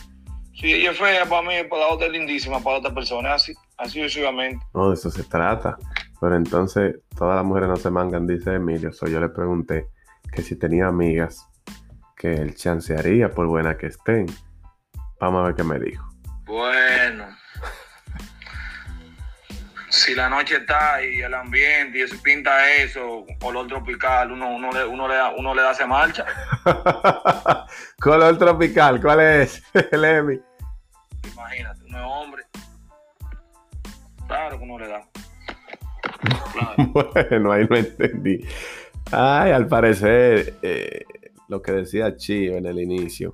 Si 0.56 0.74
ella 0.74 0.92
es 0.92 0.98
fea, 0.98 1.26
para 1.28 1.44
mí, 1.44 1.56
para 1.70 1.84
la 1.84 1.94
otra 1.94 2.08
es 2.08 2.14
lindísima, 2.14 2.60
para 2.60 2.78
otra 2.78 2.94
persona, 2.94 3.36
así, 3.36 3.54
así 3.78 4.02
sucesivamente. 4.02 4.66
No, 4.74 4.90
de 4.90 4.96
eso 4.96 5.12
se 5.12 5.24
trata. 5.24 5.78
Pero 6.20 6.36
entonces, 6.36 6.96
todas 7.18 7.36
las 7.36 7.46
mujeres 7.46 7.70
no 7.70 7.78
se 7.78 7.90
mangan, 7.92 8.28
dice 8.28 8.56
Emilio. 8.56 8.92
So, 8.92 9.08
yo 9.08 9.20
le 9.22 9.30
pregunté 9.30 9.88
que 10.32 10.42
si 10.42 10.56
tenía 10.56 10.88
amigas 10.88 11.46
que 12.16 12.34
él 12.34 12.56
chancearía 12.56 13.30
por 13.32 13.48
buena 13.48 13.78
que 13.78 13.88
estén. 13.88 14.26
Vamos 15.20 15.42
a 15.44 15.48
ver 15.48 15.56
qué 15.56 15.64
me 15.64 15.80
dijo. 15.80 16.08
Bueno. 16.46 17.26
Si 19.90 20.14
la 20.14 20.30
noche 20.30 20.58
está 20.58 21.04
y 21.04 21.20
el 21.22 21.34
ambiente 21.34 21.98
y 21.98 22.02
eso 22.04 22.16
pinta 22.22 22.72
eso, 22.74 23.26
color 23.40 23.66
tropical, 23.68 24.32
uno, 24.32 24.54
uno, 24.56 24.72
le, 24.72 24.86
uno, 24.86 25.08
le, 25.08 25.16
da- 25.16 25.32
uno 25.36 25.56
le 25.56 25.68
hace 25.68 25.86
marcha. 25.86 26.26
Color 28.00 28.38
tropical, 28.38 29.02
¿cuál 29.02 29.20
es? 29.22 29.64
El 29.92 30.06
Emi. 30.06 30.40
Imagínate, 31.34 31.84
uno 31.86 31.98
es 31.98 32.06
hombre. 32.06 32.44
Claro 34.28 34.58
que 34.60 34.64
uno 34.64 34.80
le 34.80 34.88
da. 34.88 35.02
Claro. 36.54 36.76
Bueno, 37.14 37.52
ahí 37.52 37.66
no 37.70 37.76
entendí. 37.78 38.46
Ay, 39.12 39.52
al 39.52 39.68
parecer, 39.68 40.60
eh, 40.62 41.04
lo 41.48 41.64
que 41.64 41.72
decía 41.72 42.16
Chio 42.16 42.58
en 42.58 42.68
el 42.68 42.80
inicio, 42.80 43.34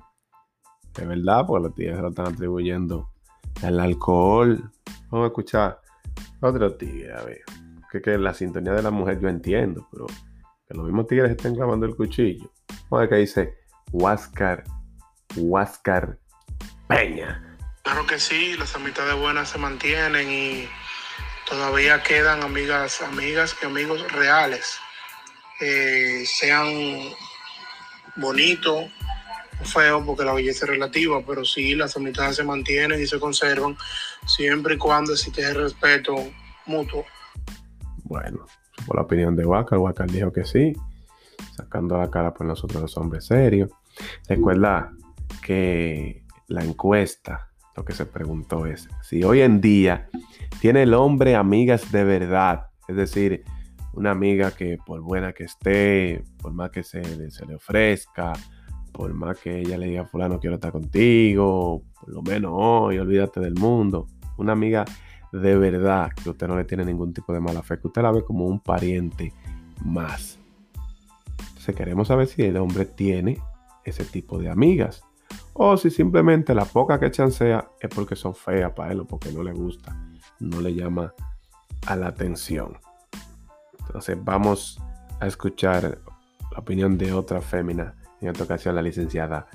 es 0.96 1.06
verdad, 1.06 1.44
porque 1.46 1.64
los 1.64 1.74
tigres 1.74 1.98
lo 1.98 2.08
están 2.08 2.28
atribuyendo 2.28 3.10
al 3.62 3.78
alcohol. 3.80 4.72
Vamos 5.10 5.24
a 5.24 5.26
escuchar 5.26 5.80
otro 6.40 6.74
tigre, 6.76 7.12
a 7.12 7.22
ver. 7.24 7.42
Que, 7.92 8.00
que 8.00 8.16
la 8.16 8.32
sintonía 8.32 8.72
de 8.72 8.82
la 8.82 8.90
mujer 8.90 9.20
yo 9.20 9.28
entiendo, 9.28 9.86
pero 9.92 10.06
que 10.66 10.74
los 10.74 10.86
mismos 10.86 11.06
tigres 11.08 11.30
estén 11.30 11.54
clavando 11.54 11.84
el 11.84 11.94
cuchillo. 11.94 12.50
Vamos 12.88 12.92
a 12.92 13.00
ver 13.00 13.08
qué 13.10 13.16
dice 13.16 13.54
Huáscar, 13.92 14.64
Huáscar 15.36 16.18
Peña. 16.88 17.58
Claro 17.82 18.06
que 18.06 18.18
sí, 18.18 18.56
las 18.56 18.74
amistades 18.74 19.14
buenas 19.14 19.50
se 19.50 19.58
mantienen 19.58 20.30
y 20.30 20.68
todavía 21.46 22.02
quedan 22.02 22.42
amigas, 22.42 23.02
amigas 23.02 23.54
y 23.62 23.66
amigos 23.66 24.10
reales. 24.12 24.80
Eh, 25.60 26.24
sean 26.26 26.68
bonitos 28.16 28.84
o 29.60 29.64
feos, 29.64 30.04
porque 30.04 30.24
la 30.24 30.34
belleza 30.34 30.64
es 30.64 30.70
relativa, 30.70 31.22
pero 31.26 31.44
sí, 31.44 31.74
las 31.74 31.96
amistades 31.96 32.36
se 32.36 32.44
mantienen 32.44 33.00
y 33.00 33.06
se 33.06 33.18
conservan 33.18 33.76
siempre 34.26 34.74
y 34.74 34.78
cuando 34.78 35.12
existe 35.12 35.42
el 35.42 35.54
respeto 35.54 36.14
mutuo. 36.66 37.04
Bueno, 38.04 38.46
por 38.86 38.96
la 38.96 39.02
opinión 39.02 39.34
de 39.34 39.46
Huáscar, 39.46 39.78
Huáscar 39.78 40.10
dijo 40.10 40.32
que 40.32 40.44
sí, 40.44 40.74
sacando 41.56 41.98
la 41.98 42.10
cara 42.10 42.34
por 42.34 42.46
nosotros 42.46 42.82
los 42.82 42.96
hombres 42.96 43.26
serios. 43.26 43.70
Recuerda 44.28 44.92
que 45.42 46.22
la 46.48 46.64
encuesta, 46.64 47.48
lo 47.76 47.84
que 47.84 47.94
se 47.94 48.06
preguntó 48.06 48.66
es 48.66 48.88
si 49.02 49.24
hoy 49.24 49.40
en 49.40 49.60
día 49.60 50.08
tiene 50.60 50.82
el 50.82 50.94
hombre 50.94 51.34
amigas 51.34 51.90
de 51.92 52.04
verdad, 52.04 52.68
es 52.88 52.96
decir, 52.96 53.44
una 53.96 54.10
amiga 54.10 54.50
que 54.50 54.78
por 54.84 55.00
buena 55.00 55.32
que 55.32 55.44
esté, 55.44 56.22
por 56.38 56.52
más 56.52 56.70
que 56.70 56.82
se, 56.82 57.30
se 57.30 57.46
le 57.46 57.56
ofrezca, 57.56 58.34
por 58.92 59.12
más 59.14 59.38
que 59.38 59.58
ella 59.60 59.76
le 59.78 59.88
diga 59.88 60.04
fulano 60.04 60.38
quiero 60.38 60.56
estar 60.56 60.70
contigo, 60.70 61.82
por 62.00 62.12
lo 62.12 62.22
menos 62.22 62.52
hoy, 62.54 62.98
olvídate 62.98 63.40
del 63.40 63.54
mundo, 63.54 64.06
una 64.36 64.52
amiga 64.52 64.84
de 65.32 65.56
verdad 65.56 66.10
que 66.22 66.30
usted 66.30 66.46
no 66.46 66.56
le 66.56 66.64
tiene 66.64 66.84
ningún 66.84 67.12
tipo 67.12 67.32
de 67.32 67.40
mala 67.40 67.62
fe, 67.62 67.78
que 67.78 67.88
usted 67.88 68.02
la 68.02 68.12
ve 68.12 68.22
como 68.22 68.46
un 68.46 68.60
pariente 68.60 69.32
más. 69.82 70.38
Entonces 71.48 71.74
queremos 71.74 72.08
saber 72.08 72.26
si 72.26 72.42
el 72.42 72.56
hombre 72.58 72.84
tiene 72.84 73.38
ese 73.84 74.04
tipo 74.04 74.38
de 74.38 74.50
amigas. 74.50 75.02
O 75.52 75.76
si 75.76 75.90
simplemente 75.90 76.54
la 76.54 76.66
poca 76.66 77.00
que 77.00 77.10
chancea 77.10 77.70
es 77.80 77.88
porque 77.88 78.14
son 78.14 78.34
feas 78.34 78.72
para 78.72 78.92
él 78.92 79.00
o 79.00 79.06
porque 79.06 79.32
no 79.32 79.42
le 79.42 79.52
gusta, 79.52 79.96
no 80.38 80.60
le 80.60 80.74
llama 80.74 81.14
a 81.86 81.96
la 81.96 82.08
atención. 82.08 82.76
Entonces 83.86 84.16
vamos 84.22 84.80
a 85.20 85.26
escuchar 85.26 85.98
la 86.52 86.58
opinión 86.58 86.98
de 86.98 87.12
otra 87.12 87.40
fémina, 87.40 87.94
en 88.20 88.28
esta 88.28 88.44
ocasión 88.44 88.74
la 88.74 88.82
licenciada 88.82 89.46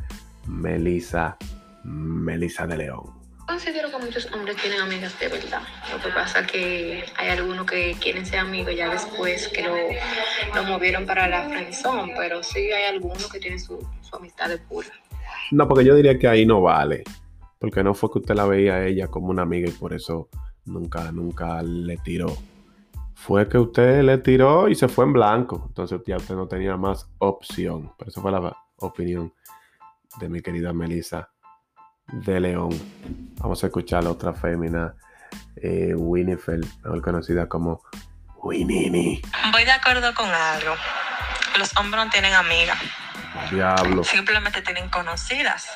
Melisa, 0.47 1.37
Melisa 1.83 2.67
de 2.67 2.77
León. 2.77 3.21
Considero 3.47 3.89
que 3.91 3.97
muchos 4.05 4.31
hombres 4.31 4.55
tienen 4.57 4.79
amigas 4.79 5.19
de 5.19 5.27
verdad. 5.27 5.61
Lo 5.91 6.01
que 6.01 6.09
pasa 6.13 6.39
es 6.39 6.47
que 6.47 7.03
hay 7.17 7.29
algunos 7.29 7.65
que 7.65 7.95
quieren 7.99 8.25
ser 8.25 8.39
amigos 8.39 8.73
ya 8.75 8.89
después 8.89 9.49
que 9.49 9.63
lo, 9.63 9.75
lo 10.55 10.63
movieron 10.63 11.05
para 11.05 11.27
la 11.27 11.49
friendzone, 11.49 12.13
pero 12.15 12.43
sí 12.43 12.71
hay 12.71 12.93
algunos 12.93 13.29
que 13.29 13.39
tienen 13.39 13.59
su, 13.59 13.85
su 14.01 14.15
amistad 14.15 14.47
de 14.49 14.57
pura. 14.57 14.87
No, 15.51 15.67
porque 15.67 15.83
yo 15.83 15.95
diría 15.95 16.17
que 16.17 16.27
ahí 16.27 16.45
no 16.45 16.61
vale. 16.61 17.03
Porque 17.59 17.83
no 17.83 17.93
fue 17.93 18.09
que 18.11 18.19
usted 18.19 18.35
la 18.35 18.45
veía 18.45 18.75
a 18.75 18.87
ella 18.87 19.07
como 19.07 19.27
una 19.27 19.41
amiga 19.41 19.67
y 19.67 19.73
por 19.73 19.93
eso 19.93 20.29
nunca, 20.65 21.11
nunca 21.11 21.61
le 21.61 21.97
tiró. 21.97 22.35
Fue 23.21 23.47
que 23.47 23.59
usted 23.59 24.01
le 24.01 24.17
tiró 24.17 24.67
y 24.67 24.73
se 24.73 24.87
fue 24.87 25.05
en 25.05 25.13
blanco. 25.13 25.65
Entonces 25.67 26.01
ya 26.07 26.17
usted 26.17 26.33
no 26.33 26.47
tenía 26.47 26.75
más 26.75 27.07
opción. 27.19 27.93
Pero 27.95 28.09
esa 28.09 28.19
fue 28.19 28.31
la 28.31 28.57
opinión 28.77 29.31
de 30.19 30.27
mi 30.27 30.41
querida 30.41 30.73
Melissa 30.73 31.29
de 32.11 32.39
León. 32.39 32.71
Vamos 33.37 33.63
a 33.63 33.67
escuchar 33.67 34.03
la 34.03 34.09
otra 34.09 34.33
fémina, 34.33 34.95
eh, 35.55 35.93
Winifred, 35.95 36.65
mejor 36.83 37.01
conocida 37.03 37.47
como 37.47 37.83
Winini. 38.37 39.21
Voy 39.51 39.65
de 39.65 39.71
acuerdo 39.71 40.15
con 40.15 40.27
algo. 40.27 40.73
Los 41.59 41.77
hombres 41.77 42.05
no 42.05 42.11
tienen 42.11 42.33
amigas, 42.33 42.79
Diablo. 43.51 44.03
simplemente 44.03 44.63
tienen 44.63 44.89
conocidas. 44.89 45.69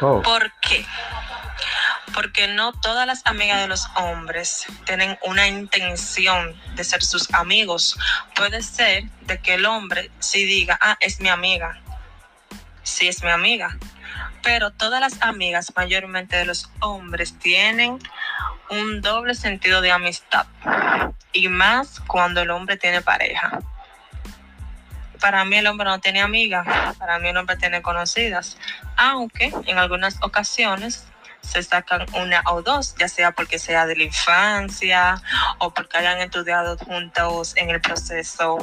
Oh, 0.00 0.20
¿Por 0.20 0.42
qué? 0.60 0.84
Porque 2.14 2.48
no 2.48 2.72
todas 2.72 3.06
las 3.06 3.22
amigas 3.24 3.60
de 3.60 3.68
los 3.68 3.88
hombres 3.94 4.66
tienen 4.84 5.18
una 5.22 5.48
intención 5.48 6.54
de 6.74 6.84
ser 6.84 7.02
sus 7.02 7.32
amigos. 7.32 7.98
Puede 8.34 8.62
ser 8.62 9.04
de 9.22 9.40
que 9.40 9.54
el 9.54 9.66
hombre 9.66 10.10
sí 10.18 10.44
diga, 10.44 10.78
ah, 10.80 10.96
es 11.00 11.20
mi 11.20 11.28
amiga. 11.28 11.80
Sí, 12.82 13.08
es 13.08 13.22
mi 13.22 13.30
amiga. 13.30 13.78
Pero 14.42 14.72
todas 14.72 15.00
las 15.00 15.22
amigas, 15.22 15.72
mayormente 15.76 16.36
de 16.36 16.44
los 16.44 16.70
hombres, 16.80 17.38
tienen 17.38 17.98
un 18.70 19.00
doble 19.00 19.34
sentido 19.34 19.80
de 19.80 19.92
amistad. 19.92 20.46
Y 21.32 21.48
más 21.48 22.00
cuando 22.00 22.40
el 22.40 22.50
hombre 22.50 22.76
tiene 22.76 23.00
pareja. 23.02 23.60
Para 25.20 25.44
mí 25.44 25.56
el 25.56 25.68
hombre 25.68 25.84
no 25.84 26.00
tiene 26.00 26.20
amigas, 26.20 26.66
para 26.98 27.20
mí 27.20 27.28
el 27.28 27.36
hombre 27.36 27.56
tiene 27.56 27.80
conocidas, 27.80 28.58
aunque 28.96 29.52
en 29.66 29.78
algunas 29.78 30.16
ocasiones 30.20 31.06
se 31.42 31.62
sacan 31.62 32.06
una 32.14 32.42
o 32.50 32.62
dos, 32.62 32.94
ya 32.98 33.08
sea 33.08 33.32
porque 33.32 33.58
sea 33.58 33.86
de 33.86 33.96
la 33.96 34.04
infancia 34.04 35.20
o 35.58 35.72
porque 35.74 35.98
hayan 35.98 36.18
estudiado 36.18 36.76
juntos 36.78 37.54
en 37.56 37.70
el 37.70 37.80
proceso 37.80 38.58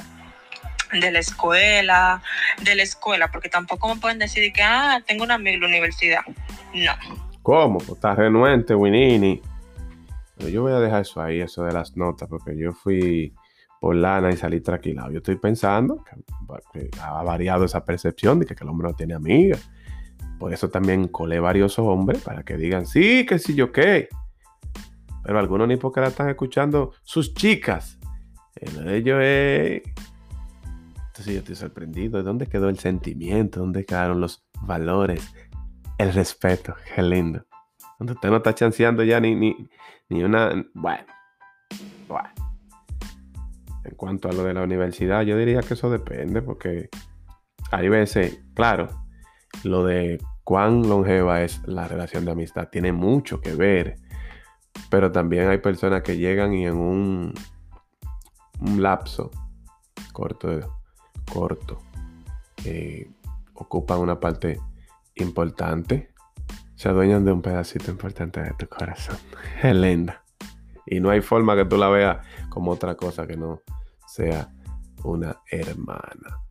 de 0.91 1.11
la 1.11 1.19
escuela, 1.19 2.21
de 2.63 2.75
la 2.75 2.83
escuela, 2.83 3.29
porque 3.31 3.49
tampoco 3.49 3.93
me 3.93 4.01
pueden 4.01 4.19
decir 4.19 4.51
que, 4.51 4.63
ah, 4.63 5.01
tengo 5.05 5.23
una 5.23 5.35
amiga 5.35 5.55
en 5.55 5.61
la 5.61 5.67
universidad. 5.67 6.21
No. 6.73 6.93
¿Cómo? 7.43 7.77
Pues 7.79 7.91
está 7.91 8.15
renuente, 8.15 8.73
Winini. 8.73 9.41
Pero 10.37 10.49
yo 10.49 10.61
voy 10.63 10.73
a 10.73 10.79
dejar 10.79 11.01
eso 11.01 11.21
ahí, 11.21 11.41
eso 11.41 11.63
de 11.63 11.73
las 11.73 11.95
notas, 11.95 12.27
porque 12.29 12.57
yo 12.57 12.71
fui 12.71 13.33
por 13.79 13.95
lana 13.95 14.31
y 14.31 14.37
salí 14.37 14.61
tranquilado. 14.61 15.11
Yo 15.11 15.17
estoy 15.17 15.35
pensando 15.35 16.03
que, 16.03 16.15
que 16.73 16.89
ha 17.01 17.23
variado 17.23 17.65
esa 17.65 17.85
percepción 17.85 18.39
de 18.39 18.45
que, 18.45 18.55
que 18.55 18.63
el 18.63 18.69
hombre 18.69 18.87
no 18.87 18.95
tiene 18.95 19.13
amigas. 19.13 19.69
Por 20.39 20.53
eso 20.53 20.69
también 20.69 21.09
colé 21.09 21.39
varios 21.41 21.77
hombres 21.79 22.23
para 22.23 22.43
que 22.43 22.55
digan, 22.55 22.85
sí, 22.85 23.25
que 23.25 23.37
sí, 23.37 23.53
yo 23.53 23.73
qué. 23.73 24.07
Pero 25.23 25.37
algunos 25.37 25.67
ni 25.67 25.75
porque 25.75 25.99
la 25.99 26.07
están 26.07 26.29
escuchando 26.29 26.93
sus 27.03 27.33
chicas. 27.33 27.99
El 28.55 28.85
de 28.85 28.97
ellos 28.97 29.19
es... 29.21 29.81
Entonces 31.07 31.33
yo 31.33 31.39
estoy 31.39 31.55
sorprendido. 31.55 32.17
¿De 32.17 32.23
dónde 32.23 32.47
quedó 32.47 32.69
el 32.69 32.79
sentimiento? 32.79 33.59
¿Dónde 33.59 33.85
quedaron 33.85 34.21
los 34.21 34.47
valores? 34.61 35.29
El 35.97 36.13
respeto. 36.13 36.73
Qué 36.95 37.03
lindo. 37.03 37.45
Cuando 37.97 38.13
usted 38.13 38.29
no 38.29 38.37
está 38.37 38.55
chanceando 38.55 39.03
ya 39.03 39.19
ni, 39.19 39.35
ni, 39.35 39.69
ni 40.07 40.23
una... 40.23 40.65
Bueno. 40.73 41.05
Bueno. 42.07 42.29
En 43.83 43.95
cuanto 43.95 44.29
a 44.29 44.31
lo 44.31 44.43
de 44.43 44.53
la 44.53 44.63
universidad, 44.63 45.23
yo 45.23 45.37
diría 45.37 45.59
que 45.61 45.73
eso 45.73 45.89
depende 45.89 46.41
porque 46.41 46.89
hay 47.71 47.89
veces, 47.89 48.41
claro, 48.53 48.87
lo 49.63 49.83
de 49.85 50.21
cuán 50.43 50.87
longeva 50.87 51.41
es 51.43 51.61
la 51.65 51.87
relación 51.87 52.25
de 52.25 52.31
amistad 52.31 52.69
tiene 52.69 52.91
mucho 52.91 53.41
que 53.41 53.53
ver. 53.53 53.97
Pero 54.89 55.11
también 55.11 55.47
hay 55.47 55.59
personas 55.59 56.01
que 56.01 56.17
llegan 56.17 56.53
y 56.53 56.65
en 56.65 56.77
un, 56.77 57.33
lapso 58.77 59.31
corto, 60.13 60.81
corto, 61.31 61.81
eh, 62.65 63.09
ocupan 63.53 63.99
una 63.99 64.19
parte 64.19 64.59
importante. 65.15 66.11
Se 66.75 66.89
adueñan 66.89 67.25
de 67.25 67.31
un 67.31 67.41
pedacito 67.41 67.91
importante 67.91 68.41
de 68.41 68.53
tu 68.53 68.67
corazón. 68.67 69.17
Es 69.61 69.75
linda. 69.75 70.23
Y 70.85 70.99
no 70.99 71.11
hay 71.11 71.21
forma 71.21 71.55
que 71.55 71.65
tú 71.65 71.77
la 71.77 71.89
veas 71.89 72.25
como 72.49 72.71
otra 72.71 72.95
cosa 72.95 73.27
que 73.27 73.37
no 73.37 73.61
sea 74.07 74.51
una 75.03 75.37
hermana. 75.51 76.41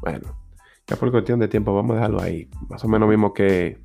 Bueno, 0.00 0.43
ya 0.86 0.96
por 0.96 1.10
cuestión 1.10 1.38
de 1.38 1.48
tiempo 1.48 1.74
vamos 1.74 1.92
a 1.92 1.94
dejarlo 1.94 2.20
ahí. 2.20 2.48
Más 2.68 2.84
o 2.84 2.88
menos 2.88 3.08
mismo 3.08 3.32
que 3.32 3.78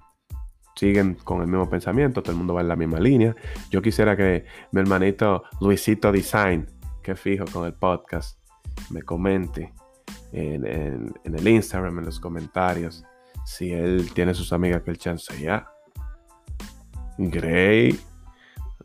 siguen 0.75 1.15
con 1.15 1.41
el 1.41 1.47
mismo 1.47 1.69
pensamiento, 1.69 2.21
todo 2.21 2.31
el 2.31 2.37
mundo 2.37 2.53
va 2.53 2.61
en 2.61 2.67
la 2.67 2.75
misma 2.75 2.99
línea. 2.99 3.35
Yo 3.69 3.81
quisiera 3.81 4.15
que 4.15 4.45
mi 4.71 4.81
hermanito 4.81 5.43
Luisito 5.59 6.11
Design, 6.11 6.67
que 7.03 7.15
fijo 7.15 7.45
con 7.51 7.65
el 7.65 7.73
podcast, 7.73 8.39
me 8.89 9.01
comente 9.01 9.73
en, 10.31 10.65
el 11.23 11.47
Instagram, 11.47 11.99
en 11.99 12.05
los 12.05 12.19
comentarios, 12.19 13.03
si 13.45 13.71
él 13.71 14.11
tiene 14.13 14.33
sus 14.33 14.53
amigas 14.53 14.81
que 14.83 14.91
el 14.91 14.97
chance. 14.97 15.33
Gray, 17.17 17.99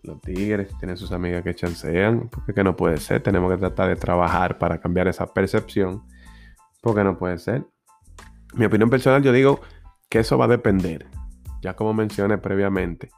los 0.02 0.21
tigres 0.21 0.76
tienen 0.78 0.97
sus 0.97 1.12
amigas 1.12 1.42
que 1.42 1.54
chancean, 1.54 2.28
porque 2.28 2.52
que 2.52 2.64
no 2.64 2.75
puede 2.75 2.99
ser, 2.99 3.23
tenemos 3.23 3.50
que 3.52 3.59
tratar 3.59 3.88
de 3.88 3.97
trabajar 3.97 4.59
para 4.59 4.80
cambiar 4.80 5.09
esa 5.09 5.26
percepción, 5.26 6.02
porque 6.80 7.04
no 7.04 7.16
puede 7.16 7.38
ser. 7.38 7.64
Mi 8.56 8.66
opinión 8.66 8.88
personal, 8.88 9.23
yo 9.23 9.32
digo 9.32 9.61
que 10.08 10.20
eso 10.20 10.38
va 10.38 10.44
a 10.44 10.49
depender, 10.49 11.06
ya 11.61 11.75
como 11.75 11.92
mencioné 11.92 12.38
previamente, 12.38 13.11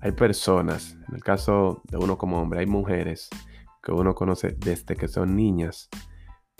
hay 0.00 0.12
personas, 0.12 0.96
en 1.08 1.16
el 1.16 1.24
caso 1.24 1.82
de 1.90 1.96
uno 1.96 2.16
como 2.18 2.40
hombre, 2.40 2.60
hay 2.60 2.66
mujeres 2.66 3.30
que 3.82 3.90
uno 3.90 4.14
conoce 4.14 4.54
desde 4.58 4.96
que 4.96 5.08
son 5.08 5.34
niñas, 5.34 5.88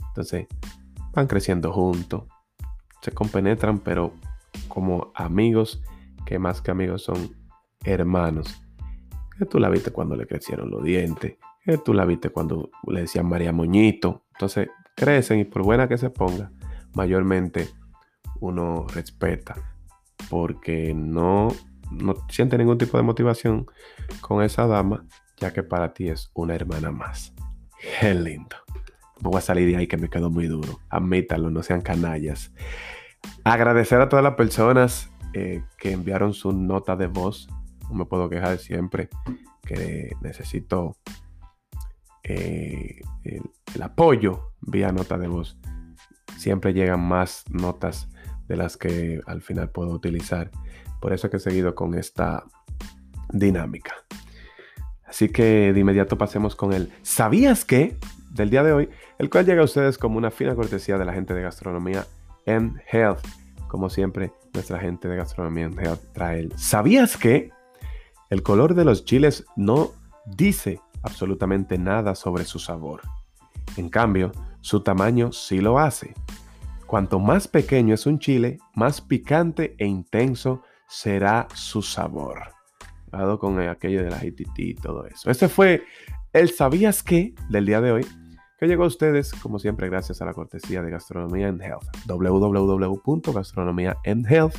entonces 0.08 0.46
van 1.12 1.26
creciendo 1.26 1.72
juntos, 1.72 2.24
se 3.00 3.12
compenetran, 3.12 3.78
pero 3.78 4.14
como 4.66 5.12
amigos, 5.14 5.82
que 6.24 6.38
más 6.38 6.62
que 6.62 6.70
amigos 6.70 7.02
son 7.02 7.36
hermanos. 7.84 8.60
Que 9.38 9.44
tú 9.44 9.58
la 9.58 9.68
viste 9.68 9.90
cuando 9.90 10.16
le 10.16 10.26
crecieron 10.26 10.70
los 10.70 10.82
dientes, 10.82 11.36
que 11.64 11.78
tú 11.78 11.92
la 11.92 12.04
viste 12.04 12.30
cuando 12.30 12.70
le 12.86 13.02
decían 13.02 13.26
María 13.26 13.52
Moñito. 13.52 14.24
Entonces 14.32 14.68
crecen 14.96 15.40
y 15.40 15.44
por 15.44 15.62
buena 15.62 15.88
que 15.88 15.98
se 15.98 16.10
ponga, 16.10 16.50
mayormente 16.94 17.68
uno 18.40 18.86
respeta 18.94 19.56
porque 20.30 20.94
no, 20.94 21.48
no 21.90 22.14
siente 22.28 22.58
ningún 22.58 22.78
tipo 22.78 22.96
de 22.96 23.02
motivación 23.02 23.66
con 24.20 24.42
esa 24.42 24.66
dama, 24.66 25.04
ya 25.38 25.52
que 25.52 25.62
para 25.62 25.92
ti 25.92 26.08
es 26.08 26.30
una 26.34 26.54
hermana 26.54 26.90
más. 26.90 27.34
Qué 28.00 28.14
lindo. 28.14 28.56
Voy 29.20 29.36
a 29.36 29.40
salir 29.40 29.68
de 29.68 29.76
ahí 29.76 29.86
que 29.86 29.96
me 29.96 30.08
quedó 30.08 30.30
muy 30.30 30.46
duro. 30.46 30.80
Admítalo, 30.88 31.50
no 31.50 31.62
sean 31.62 31.80
canallas. 31.80 32.52
Agradecer 33.44 34.00
a 34.00 34.08
todas 34.08 34.22
las 34.22 34.34
personas 34.34 35.10
eh, 35.32 35.62
que 35.78 35.92
enviaron 35.92 36.34
su 36.34 36.52
nota 36.52 36.96
de 36.96 37.06
voz 37.06 37.48
no 37.88 37.94
me 37.94 38.04
puedo 38.06 38.28
quejar 38.28 38.58
siempre 38.58 39.08
que 39.62 40.12
necesito 40.20 40.96
eh, 42.22 43.00
el, 43.24 43.82
apoyo 43.82 44.52
vía 44.60 44.92
nota 44.92 45.18
de 45.18 45.28
voz. 45.28 45.58
Siempre 46.36 46.72
llegan 46.72 47.00
más 47.00 47.44
notas 47.50 48.08
de 48.48 48.56
las 48.56 48.76
que 48.76 49.20
al 49.26 49.42
final 49.42 49.70
puedo 49.70 49.90
utilizar. 49.90 50.50
Por 51.00 51.12
eso 51.12 51.30
que 51.30 51.36
he 51.38 51.40
seguido 51.40 51.74
con 51.74 51.94
esta 51.94 52.44
dinámica. 53.30 53.94
Así 55.06 55.28
que 55.28 55.72
de 55.72 55.80
inmediato 55.80 56.18
pasemos 56.18 56.56
con 56.56 56.72
el 56.72 56.92
¿Sabías 57.02 57.64
qué? 57.64 57.96
del 58.30 58.50
día 58.50 58.64
de 58.64 58.72
hoy, 58.72 58.88
el 59.18 59.30
cual 59.30 59.46
llega 59.46 59.62
a 59.62 59.64
ustedes 59.64 59.96
como 59.96 60.18
una 60.18 60.32
fina 60.32 60.56
cortesía 60.56 60.98
de 60.98 61.04
la 61.04 61.12
gente 61.12 61.34
de 61.34 61.42
gastronomía 61.42 62.04
and 62.46 62.80
health. 62.90 63.20
Como 63.68 63.88
siempre, 63.88 64.32
nuestra 64.52 64.80
gente 64.80 65.06
de 65.06 65.16
gastronomía 65.16 65.66
and 65.66 65.78
health 65.78 66.00
trae 66.12 66.40
el 66.40 66.58
¿Sabías 66.58 67.16
qué? 67.16 67.50
El 68.30 68.42
color 68.42 68.74
de 68.74 68.84
los 68.84 69.04
chiles 69.04 69.44
no 69.54 69.92
dice 70.26 70.80
absolutamente 71.02 71.78
nada 71.78 72.16
sobre 72.16 72.44
su 72.44 72.58
sabor. 72.58 73.02
En 73.76 73.88
cambio, 73.88 74.32
su 74.60 74.80
tamaño 74.80 75.30
sí 75.30 75.60
lo 75.60 75.78
hace. 75.78 76.14
Cuanto 76.86 77.18
más 77.18 77.48
pequeño 77.48 77.94
es 77.94 78.06
un 78.06 78.18
chile, 78.18 78.58
más 78.74 79.00
picante 79.00 79.74
e 79.78 79.86
intenso 79.86 80.62
será 80.88 81.48
su 81.54 81.82
sabor. 81.82 82.42
Dado 83.10 83.38
con 83.38 83.58
aquello 83.60 84.02
de 84.02 84.10
la 84.10 84.24
ITT 84.24 84.58
y 84.58 84.74
todo 84.74 85.06
eso. 85.06 85.30
Ese 85.30 85.48
fue 85.48 85.84
el 86.32 86.50
¿Sabías 86.50 87.02
qué? 87.02 87.34
del 87.48 87.66
día 87.66 87.80
de 87.80 87.92
hoy, 87.92 88.06
que 88.58 88.66
llegó 88.66 88.84
a 88.84 88.88
ustedes, 88.88 89.32
como 89.34 89.58
siempre, 89.58 89.88
gracias 89.88 90.20
a 90.20 90.24
la 90.24 90.34
cortesía 90.34 90.82
de 90.82 90.90
Gastronomía 90.90 91.48
and 91.48 91.62
Health. 91.62 91.86
www.gastronomía 92.06 93.96
and 94.04 94.26
Health. 94.30 94.56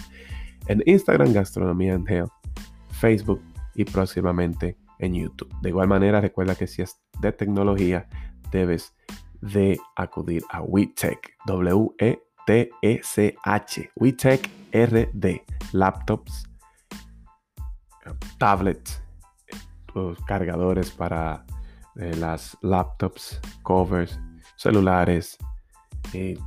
En 0.68 0.82
Instagram, 0.86 1.34
Gastronomía 1.34 1.96
and 1.96 2.10
Health. 2.10 2.32
Facebook, 2.90 3.42
y 3.76 3.86
próximamente 3.86 4.78
en 5.00 5.14
YouTube. 5.14 5.54
De 5.62 5.70
igual 5.70 5.88
manera, 5.88 6.22
recuerda 6.22 6.56
que 6.56 6.68
si 6.68 6.82
es 6.82 7.00
de 7.20 7.32
tecnología, 7.32 8.08
debes 8.52 8.96
de 9.54 9.80
acudir 9.96 10.44
a 10.50 10.62
WeTech, 10.62 11.38
W-E-T-E-C-H, 11.46 12.22
WeTech 13.96 14.50
RD, 14.74 15.42
laptops, 15.72 16.50
tablets, 18.38 19.02
cargadores 20.28 20.92
para 20.92 21.46
eh, 21.96 22.16
las 22.18 22.58
laptops, 22.62 23.40
covers, 23.64 24.20
celulares, 24.58 25.38
eh, 26.14 26.38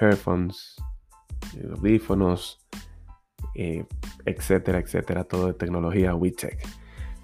headphones, 0.00 0.76
eh, 1.56 1.68
audífonos, 1.76 2.58
eh, 3.54 3.84
etcétera, 4.24 4.78
etcétera, 4.78 5.24
todo 5.24 5.48
de 5.48 5.54
tecnología 5.54 6.14
WeCheck. 6.14 6.66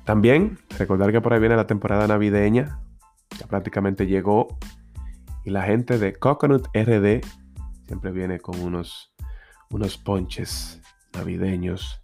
También 0.05 0.59
recordar 0.79 1.13
que 1.13 1.21
por 1.21 1.33
ahí 1.33 1.41
viene 1.41 1.57
la 1.57 1.67
temporada 1.67 2.07
navideña, 2.07 2.81
ya 3.39 3.47
prácticamente 3.47 4.07
llegó, 4.07 4.59
y 5.49 5.51
la 5.51 5.63
gente 5.63 5.97
de 5.97 6.13
Coconut 6.13 6.69
RD 6.75 7.25
siempre 7.87 8.11
viene 8.11 8.39
con 8.39 8.61
unos, 8.61 9.15
unos 9.71 9.97
ponches 9.97 10.83
navideños 11.15 12.03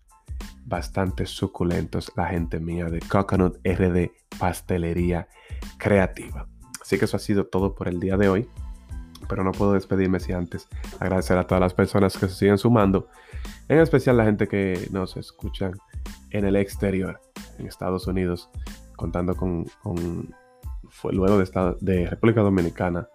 bastante 0.64 1.26
suculentos, 1.26 2.10
la 2.16 2.24
gente 2.28 2.58
mía 2.58 2.86
de 2.86 3.00
Coconut 3.00 3.58
RD 3.62 4.12
Pastelería 4.38 5.28
Creativa. 5.76 6.48
Así 6.80 6.98
que 6.98 7.04
eso 7.04 7.18
ha 7.18 7.20
sido 7.20 7.44
todo 7.44 7.74
por 7.74 7.86
el 7.86 8.00
día 8.00 8.16
de 8.16 8.30
hoy 8.30 8.48
pero 9.28 9.44
no 9.44 9.52
puedo 9.52 9.72
despedirme 9.72 10.20
sin 10.20 10.36
antes 10.36 10.68
agradecer 11.00 11.36
a 11.38 11.46
todas 11.46 11.60
las 11.60 11.72
personas 11.72 12.16
que 12.16 12.28
se 12.28 12.34
siguen 12.34 12.58
sumando, 12.58 13.08
en 13.68 13.78
especial 13.78 14.18
la 14.18 14.24
gente 14.24 14.48
que 14.48 14.88
nos 14.90 15.16
escuchan 15.16 15.72
en 16.30 16.44
el 16.44 16.56
exterior, 16.56 17.20
en 17.58 17.66
Estados 17.66 18.06
Unidos, 18.06 18.50
contando 18.96 19.34
con, 19.34 19.64
fue 20.90 21.14
luego 21.14 21.38
de 21.80 22.06
República 22.06 22.42
Dominicana, 22.42 23.08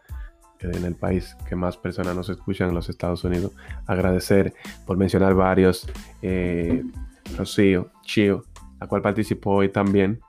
en 0.62 0.86
el 0.86 0.96
país 0.96 1.36
que 1.48 1.56
más 1.56 1.78
personas 1.78 2.16
nos 2.16 2.30
escuchan 2.30 2.70
en 2.70 2.76
los 2.76 2.90
Estados 2.90 3.24
Unidos. 3.24 3.52
Agradecer 3.86 4.54
por 4.86 4.98
mencionar 4.98 5.34
varios, 5.34 5.88
eh, 6.22 6.84
Rocío, 7.38 7.92
Chio, 8.04 8.44
la 8.80 8.88
cual 8.88 9.02
participó 9.02 9.52
hoy 9.52 9.70
también, 9.70 10.20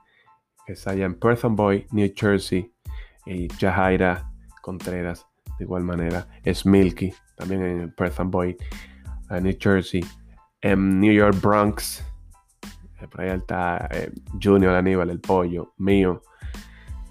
que 0.65 0.73
está 0.73 0.91
allá 0.91 1.05
en 1.05 1.15
Perth 1.15 1.43
Boy, 1.49 1.87
New 1.91 2.11
Jersey, 2.15 2.71
y 3.25 3.47
Jahaira 3.49 4.31
Contreras, 4.61 5.27
de 5.57 5.65
igual 5.65 5.83
manera. 5.83 6.27
Es 6.43 6.65
Milky, 6.65 7.13
también 7.35 7.61
en 7.63 7.91
Perth 7.91 8.19
Boy, 8.25 8.57
New 9.29 9.55
Jersey. 9.59 10.03
En 10.61 10.99
New 10.99 11.11
York 11.11 11.35
Bronx, 11.41 12.05
eh, 13.01 13.07
por 13.07 13.21
ahí 13.21 13.29
está 13.29 13.87
eh, 13.91 14.11
Junior 14.41 14.75
Aníbal, 14.75 15.09
el 15.09 15.19
pollo, 15.19 15.73
mío. 15.77 16.21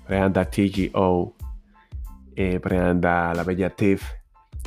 Por 0.04 0.14
ahí 0.14 0.22
anda 0.22 0.44
TGO. 0.44 1.34
Eh, 2.36 2.60
anda 2.72 3.34
la 3.34 3.44
bella 3.44 3.70
Tiff. 3.70 4.02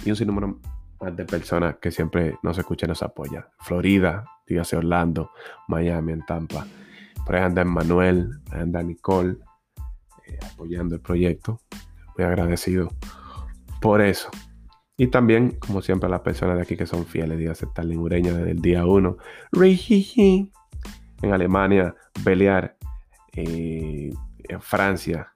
Y 0.06 0.10
un 0.10 0.16
sinnúmero 0.16 0.60
más 1.00 1.16
de 1.16 1.26
personas 1.26 1.78
que 1.78 1.92
siempre 1.92 2.38
nos 2.44 2.58
escuchan 2.58 2.88
y 2.88 2.92
nos 2.92 3.04
apoyan. 3.04 3.46
Florida, 3.60 4.26
dígase 4.48 4.76
Orlando, 4.76 5.32
Miami, 5.68 6.14
en 6.14 6.26
Tampa. 6.26 6.66
Por 7.26 7.36
ahí 7.36 7.44
anda 7.44 7.64
ahí 7.64 8.28
anda 8.52 8.84
Nicole, 8.84 9.38
apoyando 10.54 10.96
el 10.96 11.02
proyecto. 11.02 11.60
Muy 12.18 12.26
agradecido 12.26 12.90
por 13.82 14.02
eso. 14.02 14.30
Y 14.96 15.08
también, 15.08 15.58
como 15.60 15.82
siempre, 15.82 16.10
las 16.10 16.22
personas 16.22 16.56
de 16.56 16.62
aquí 16.62 16.78
que 16.78 16.86
son 16.86 17.06
fieles, 17.06 17.38
dígase 17.38 17.68
tal 17.74 17.90
ligureña 17.90 18.32
desde 18.32 18.52
el 18.52 18.62
día 18.62 18.86
1. 18.86 19.18
En 21.22 21.34
Alemania, 21.34 21.96
Belear. 22.24 22.78
Eh, 23.36 24.12
en 24.48 24.62
Francia, 24.62 25.33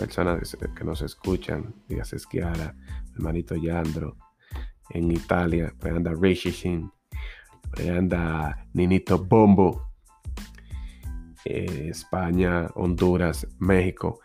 personas 0.00 0.56
que 0.74 0.82
nos 0.82 1.02
escuchan, 1.02 1.74
dígase 1.86 2.16
Esquiara, 2.16 2.74
hermanito 3.14 3.54
Yandro. 3.54 4.16
En 4.88 5.10
Italia, 5.10 5.74
pues 5.78 5.94
anda 5.94 6.12
Rishishin. 6.18 6.90
Pues 7.70 7.90
anda 7.90 8.66
Ninito 8.72 9.18
Bombo. 9.18 9.92
Eh, 11.44 11.88
España, 11.90 12.66
Honduras, 12.74 13.46
México. 13.58 14.20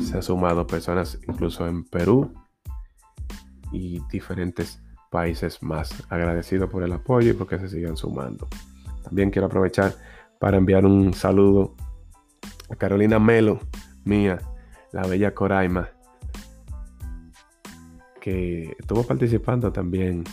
Se 0.00 0.14
han 0.16 0.22
sumado 0.22 0.64
personas 0.66 1.18
incluso 1.26 1.66
en 1.66 1.84
Perú, 1.84 2.32
y 3.72 4.00
diferentes 4.12 4.80
países 5.10 5.60
más. 5.60 6.04
Agradecido 6.08 6.68
por 6.68 6.84
el 6.84 6.92
apoyo 6.92 7.32
y 7.32 7.34
porque 7.34 7.58
se 7.58 7.68
sigan 7.68 7.96
sumando. 7.96 8.46
También 9.02 9.30
quiero 9.30 9.46
aprovechar 9.46 9.92
para 10.38 10.56
enviar 10.56 10.86
un 10.86 11.12
saludo 11.14 11.74
a 12.70 12.76
Carolina 12.76 13.18
Melo, 13.18 13.58
mía, 14.04 14.38
la 14.92 15.06
bella 15.06 15.34
Coraima, 15.34 15.88
que 18.20 18.76
estuvo 18.78 19.02
participando 19.04 19.72
también 19.72 20.24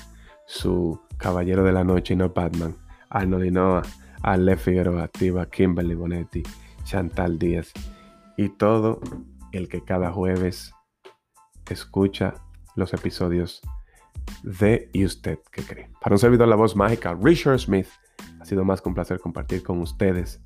su 0.46 1.00
Caballero 1.18 1.64
de 1.64 1.72
la 1.72 1.84
Noche 1.84 2.14
y 2.14 2.18
no 2.18 2.30
Batman, 2.30 2.76
Arnold 3.10 3.44
Dinoa, 3.44 3.82
Ale 4.24 4.58
Figueroa 4.58 5.04
Activa, 5.04 5.50
Kimberly 5.50 5.96
Bonetti, 5.96 6.44
Chantal 6.84 7.38
Díaz 7.38 7.72
y 8.38 8.50
todo 8.50 9.00
el 9.52 9.68
que 9.68 9.84
cada 9.84 10.12
jueves 10.12 10.74
escucha 11.70 12.34
los 12.76 12.94
episodios 12.94 13.62
de 14.44 14.90
¿Y 14.94 15.06
usted 15.06 15.40
qué 15.52 15.64
cree? 15.64 15.90
Para 16.02 16.16
un 16.16 16.20
servidor 16.20 16.48
la 16.48 16.56
voz 16.56 16.76
mágica, 16.76 17.18
Richard 17.20 17.60
Smith, 17.60 17.88
ha 18.40 18.46
sido 18.46 18.64
más 18.64 18.82
que 18.82 18.90
un 18.90 18.96
placer 18.96 19.20
compartir 19.20 19.64
con 19.64 19.80
ustedes 19.80 20.42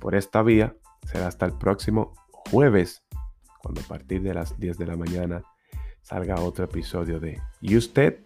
por 0.00 0.14
esta 0.14 0.42
vía. 0.42 0.76
Será 1.04 1.26
hasta 1.26 1.46
el 1.46 1.52
próximo 1.52 2.14
jueves, 2.50 3.02
cuando 3.62 3.80
a 3.80 3.84
partir 3.84 4.22
de 4.22 4.34
las 4.34 4.58
10 4.58 4.78
de 4.78 4.86
la 4.86 4.96
mañana 4.96 5.42
salga 6.00 6.40
otro 6.40 6.64
episodio 6.64 7.20
de 7.20 7.40
¿Y 7.60 7.76
usted 7.76 8.20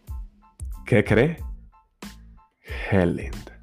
qué 0.85 1.05
cree? 1.05 1.37
Helind. 2.91 3.56